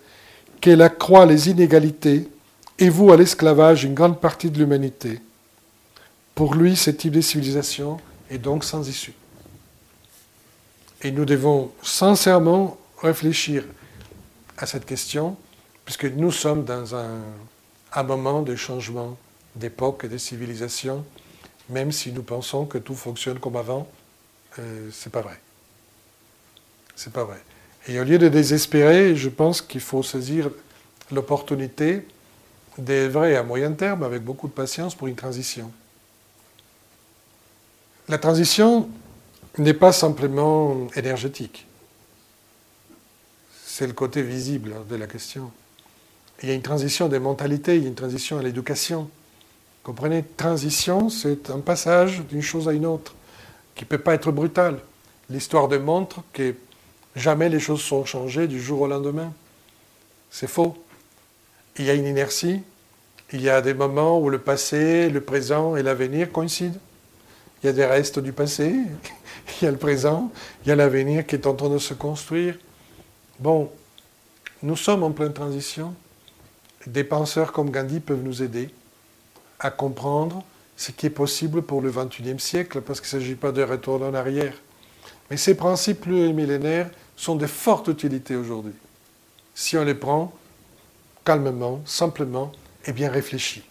[0.62, 2.30] qu'elle accroît les inégalités
[2.78, 5.20] et voue à l'esclavage une grande partie de l'humanité.
[6.36, 7.98] Pour lui, ce type de civilisation
[8.30, 9.14] est donc sans issue.
[11.02, 13.64] Et nous devons sincèrement réfléchir
[14.58, 15.38] à cette question,
[15.86, 19.18] puisque nous sommes dans un, moment de changement
[19.56, 21.06] d'époque et de civilisation,
[21.70, 23.88] même si nous pensons que tout fonctionne comme avant,
[24.60, 25.40] euh, c'est pas vrai.
[26.96, 27.42] C'est pas vrai.
[27.88, 30.50] Et au lieu de désespérer, je pense qu'il faut saisir
[31.12, 32.06] l'opportunité
[32.78, 35.72] d'œuvrer à moyen terme avec beaucoup de patience pour une transition.
[38.08, 38.90] la transition
[39.60, 41.68] n'est pas simplement énergétique.
[43.66, 45.52] C'est le côté visible de la question.
[46.42, 49.10] Il y a une transition des mentalités, il y a une transition à l'éducation.
[49.84, 53.16] Comprenez, transition, c'est un passage d'une chose à une autre,
[53.76, 54.80] qui ne peut pas être brutal.
[55.30, 56.56] L'histoire démontre que
[57.16, 59.34] jamais les choses sont changées du jour au lendemain.
[60.30, 60.78] C'est faux.
[61.78, 62.62] Il y a une inertie,
[63.32, 66.80] il y a des moments où le passé, le présent et l'avenir coïncident.
[67.62, 68.74] Il y a des restes du passé,
[69.62, 70.32] il y a le présent,
[70.64, 72.58] il y a l'avenir qui est en train de se construire.
[73.40, 73.72] Bon,
[74.64, 75.94] nous sommes en pleine transition.
[76.88, 78.70] Des penseurs comme Gandhi peuvent nous aider
[79.60, 80.44] à comprendre
[80.78, 84.02] ce qui est possible pour le XXIe siècle, parce qu'il ne s'agit pas de retour
[84.02, 84.54] en arrière.
[85.30, 88.74] Mais ces principes millénaires sont de forte utilité aujourd'hui,
[89.54, 90.34] si on les prend
[91.26, 92.52] calmement, simplement
[92.86, 93.69] et bien réfléchis.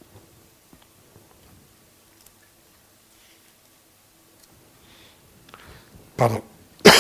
[6.19, 6.43] Pardon.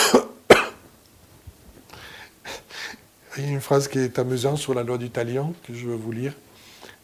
[3.36, 5.86] Il y a une phrase qui est amusante sur la loi du talion que je
[5.88, 6.34] veux vous lire.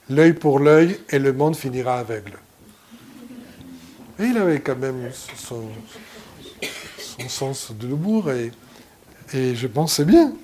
[0.09, 2.39] L'œil pour l'œil et le monde finira aveugle.
[4.21, 5.69] Et il avait quand même son,
[7.27, 8.53] sens de l'humour et,
[9.33, 10.35] je pense c'est bien.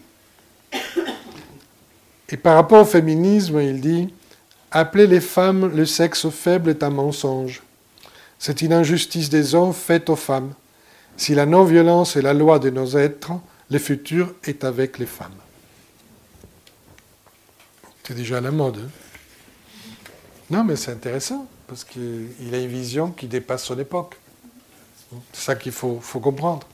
[2.30, 4.12] Et par rapport au féminisme, il dit
[4.72, 7.62] Appeler les femmes le sexe faible est un mensonge.
[8.40, 10.52] C'est une injustice des hommes faite aux femmes.
[11.20, 13.32] Si la non-violence est la loi de nos êtres,
[13.70, 15.36] le futur est avec les femmes.
[18.04, 18.78] C'est déjà à la mode.
[18.78, 18.88] Hein.
[20.48, 24.16] non, mais c'est intéressant, parce qu'il a une vision qui dépasse son époque.
[25.34, 26.66] C'est ça qu'il faut, faut, comprendre.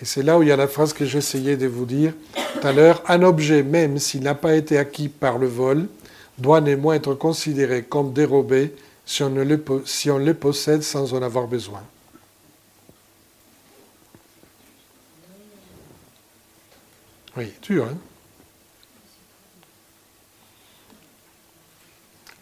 [0.00, 2.68] Et c'est là où il y a la phrase que j'essayais de vous dire tout
[2.68, 3.02] à l'heure.
[3.08, 5.88] Un objet, même s'il n'a pas été acquis par le vol,
[6.38, 8.76] doit néanmoins être considéré comme dérobé
[9.10, 11.82] si on, le, si on le possède sans en avoir besoin.
[17.36, 17.98] Oui, dur, hein?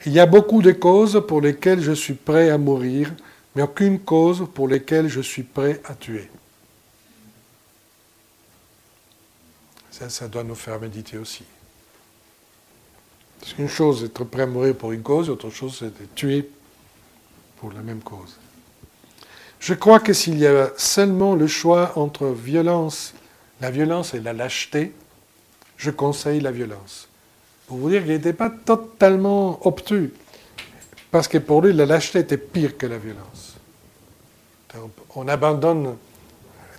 [0.05, 3.14] Il y a beaucoup de causes pour lesquelles je suis prêt à mourir,
[3.57, 6.31] mais aucune cause pour lesquelles je suis prêt à tuer.
[9.91, 11.45] Ça, ça doit nous faire méditer aussi.
[13.41, 16.51] Parce qu'une chose, être prêt à mourir pour une cause, autre chose, c'est de tuer
[17.61, 18.37] pour la même cause.
[19.61, 23.15] Je crois que s'il y a seulement le choix entre violence,
[23.61, 24.93] la violence et la lâcheté,
[25.77, 27.09] je conseille la violence.
[27.67, 30.13] Pour vous dire qu'il n'était pas totalement obtus,
[31.11, 33.57] parce que pour lui, la lâcheté était pire que la violence.
[35.15, 35.97] On abandonne,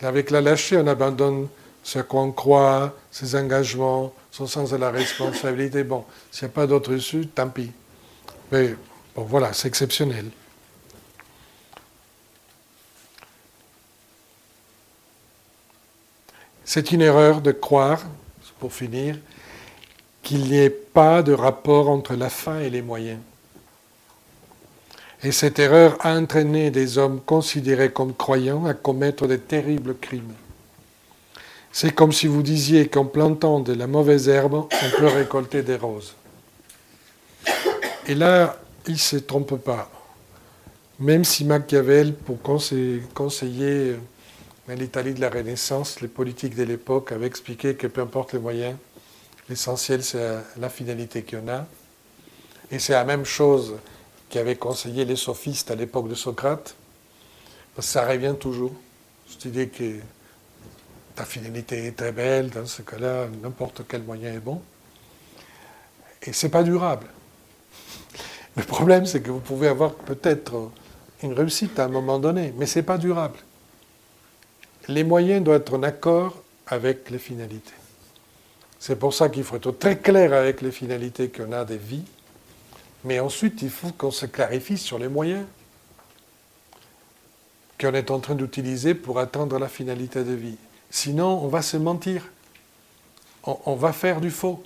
[0.02, 1.48] avec la lâcheté, on abandonne
[1.84, 5.84] ce qu'on croit, ses engagements, son sens de la responsabilité.
[5.84, 7.72] Bon, s'il n'y a pas d'autre issue, tant pis.
[8.52, 8.76] Mais
[9.16, 10.26] bon, voilà, c'est exceptionnel.
[16.72, 18.04] C'est une erreur de croire,
[18.60, 19.18] pour finir,
[20.22, 23.18] qu'il n'y ait pas de rapport entre la fin et les moyens.
[25.24, 30.36] Et cette erreur a entraîné des hommes considérés comme croyants à commettre de terribles crimes.
[31.72, 35.76] C'est comme si vous disiez qu'en plantant de la mauvaise herbe, on peut récolter des
[35.76, 36.14] roses.
[38.06, 39.90] Et là, il ne se trompe pas.
[41.00, 43.96] Même si Machiavel, pour conseiller
[44.70, 48.40] mais l'Italie de la Renaissance, les politiques de l'époque avaient expliqué que peu importe les
[48.40, 48.78] moyens,
[49.50, 51.66] l'essentiel c'est la finalité qu'il y en a.
[52.70, 53.78] Et c'est la même chose
[54.30, 56.76] qu'avaient conseillé les sophistes à l'époque de Socrate.
[57.80, 58.72] Ça revient toujours.
[59.28, 59.96] Cette idée que
[61.16, 64.62] ta finalité est très belle, dans ce cas-là, n'importe quel moyen est bon.
[66.22, 67.08] Et c'est pas durable.
[68.56, 70.70] Le problème, c'est que vous pouvez avoir peut-être
[71.24, 73.40] une réussite à un moment donné, mais c'est pas durable
[74.90, 77.74] les moyens doivent être en accord avec les finalités.
[78.80, 82.06] C'est pour ça qu'il faut être très clair avec les finalités qu'on a des vies,
[83.04, 85.46] mais ensuite il faut qu'on se clarifie sur les moyens
[87.80, 90.58] qu'on est en train d'utiliser pour atteindre la finalité de vie.
[90.90, 92.28] Sinon, on va se mentir.
[93.44, 94.62] On, va faire du faux.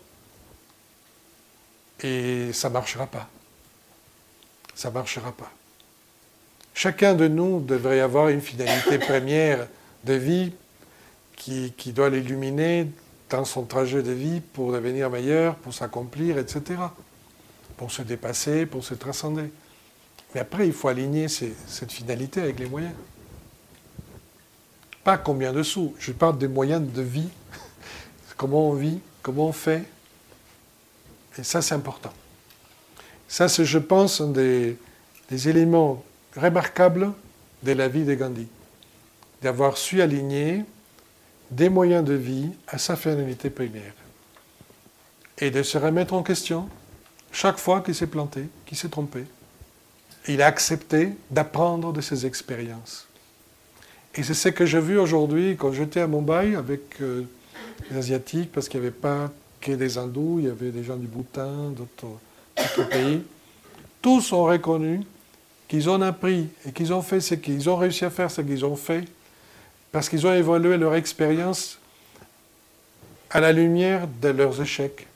[2.01, 3.30] Et ça ne marchera pas.
[4.74, 5.51] Ça ne marchera pas.
[6.74, 9.67] Chacun de nous devrait avoir une finalité première
[10.03, 10.51] de vie
[11.35, 12.87] qui, doit l'illuminer
[13.29, 16.79] dans son trajet de vie pour devenir meilleur, pour s'accomplir, etc.
[17.75, 19.51] Pour se dépasser, pour se transcender.
[20.33, 22.93] Mais après, il faut aligner cette finalité avec les moyens.
[25.03, 27.29] Pas combien de sous, je parle des moyens de vie.
[28.37, 29.83] comment on vit, comment on fait.
[31.37, 32.13] Et ça, c'est important.
[33.27, 34.77] Ça, c'est, je pense, un des,
[35.29, 36.03] des éléments
[36.35, 37.11] remarquable
[37.63, 38.47] de la vie de Gandhi,
[39.43, 40.63] d'avoir su aligner
[41.51, 43.93] des moyens de vie à sa finalité primaire
[45.37, 46.69] et de se remettre en question
[47.31, 49.25] chaque fois qu'il s'est planté, qu'il s'est trompé.
[50.27, 53.07] Il a accepté d'apprendre de ses expériences.
[54.15, 57.23] Et c'est ce que j'ai vu aujourd'hui quand j'étais à Mumbai avec euh,
[57.89, 60.95] les Asiatiques, parce qu'il n'y avait pas que des hindous, il y avait des gens
[60.95, 63.23] du Bhoutan, d'autres pays.
[64.01, 65.01] Tous ont reconnu
[65.67, 68.63] qu'ils ont appris et qu'ils ont fait ce qu'ils ont réussi à faire, ce qu'ils
[68.63, 69.05] ont fait,
[69.93, 71.79] parce qu'ils ont évalué leur expérience
[73.29, 75.07] à la lumière de leurs échecs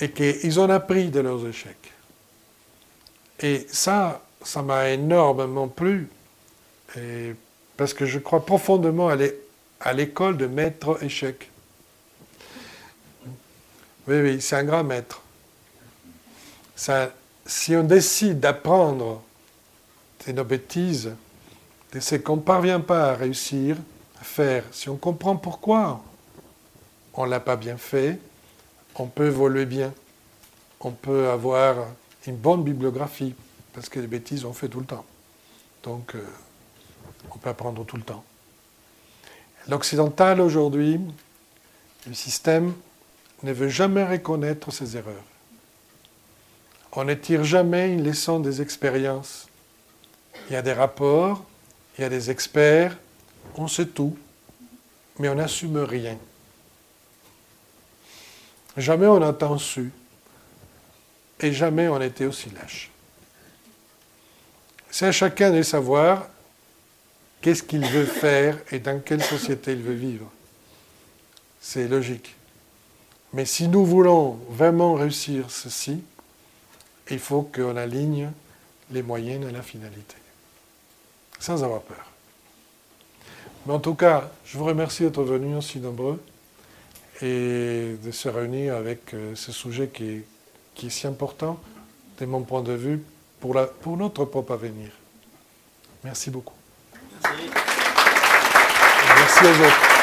[0.00, 1.92] et qu'ils ont appris de leurs échecs.
[3.40, 6.08] Et ça, ça m'a énormément plu,
[7.76, 9.10] parce que je crois profondément
[9.80, 11.50] à l'école de maître échec.
[14.06, 15.20] Oui, oui, c'est un grand maître.
[17.44, 19.20] Si on décide d'apprendre
[20.28, 21.10] nos bêtises,
[21.92, 23.76] de ce qu'on ne parvient pas à réussir
[24.20, 26.02] à faire, si on comprend pourquoi
[27.14, 28.18] on ne l'a pas bien fait,
[28.94, 29.92] on peut évoluer bien.
[30.80, 31.86] On peut avoir
[32.26, 33.34] une bonne bibliographie,
[33.72, 35.04] parce que les bêtises, on fait tout le temps.
[35.82, 36.24] Donc, euh,
[37.32, 38.24] on peut apprendre tout le temps.
[39.68, 41.00] L'occidental aujourd'hui,
[42.06, 42.74] le système,
[43.42, 45.24] ne veut jamais reconnaître ses erreurs.
[46.92, 49.46] On ne tire jamais une leçon des expériences.
[50.48, 51.44] Il y a des rapports,
[51.98, 52.96] il y a des experts,
[53.56, 54.16] on sait tout,
[55.18, 56.16] mais on n'assume rien.
[58.76, 59.90] Jamais on n'a tant su
[61.40, 62.90] et jamais on été aussi lâche.
[64.90, 66.28] C'est à chacun de savoir
[67.40, 70.30] qu'est-ce qu'il veut faire et dans quelle société il veut vivre.
[71.60, 72.34] C'est logique.
[73.32, 76.02] Mais si nous voulons vraiment réussir ceci,
[77.10, 78.30] il faut qu'on aligne
[78.90, 80.16] les moyennes à la finalité,
[81.38, 82.04] sans avoir peur.
[83.66, 86.22] Mais en tout cas, je vous remercie d'être venus aussi nombreux
[87.20, 90.24] et de se réunir avec euh, ce sujet qui est,
[90.74, 91.58] qui est si important,
[92.18, 93.02] de mon point de vue,
[93.40, 94.90] pour, la, pour notre propre avenir.
[96.04, 96.54] Merci beaucoup.
[97.22, 97.50] Merci,
[99.16, 99.97] Merci aux autres.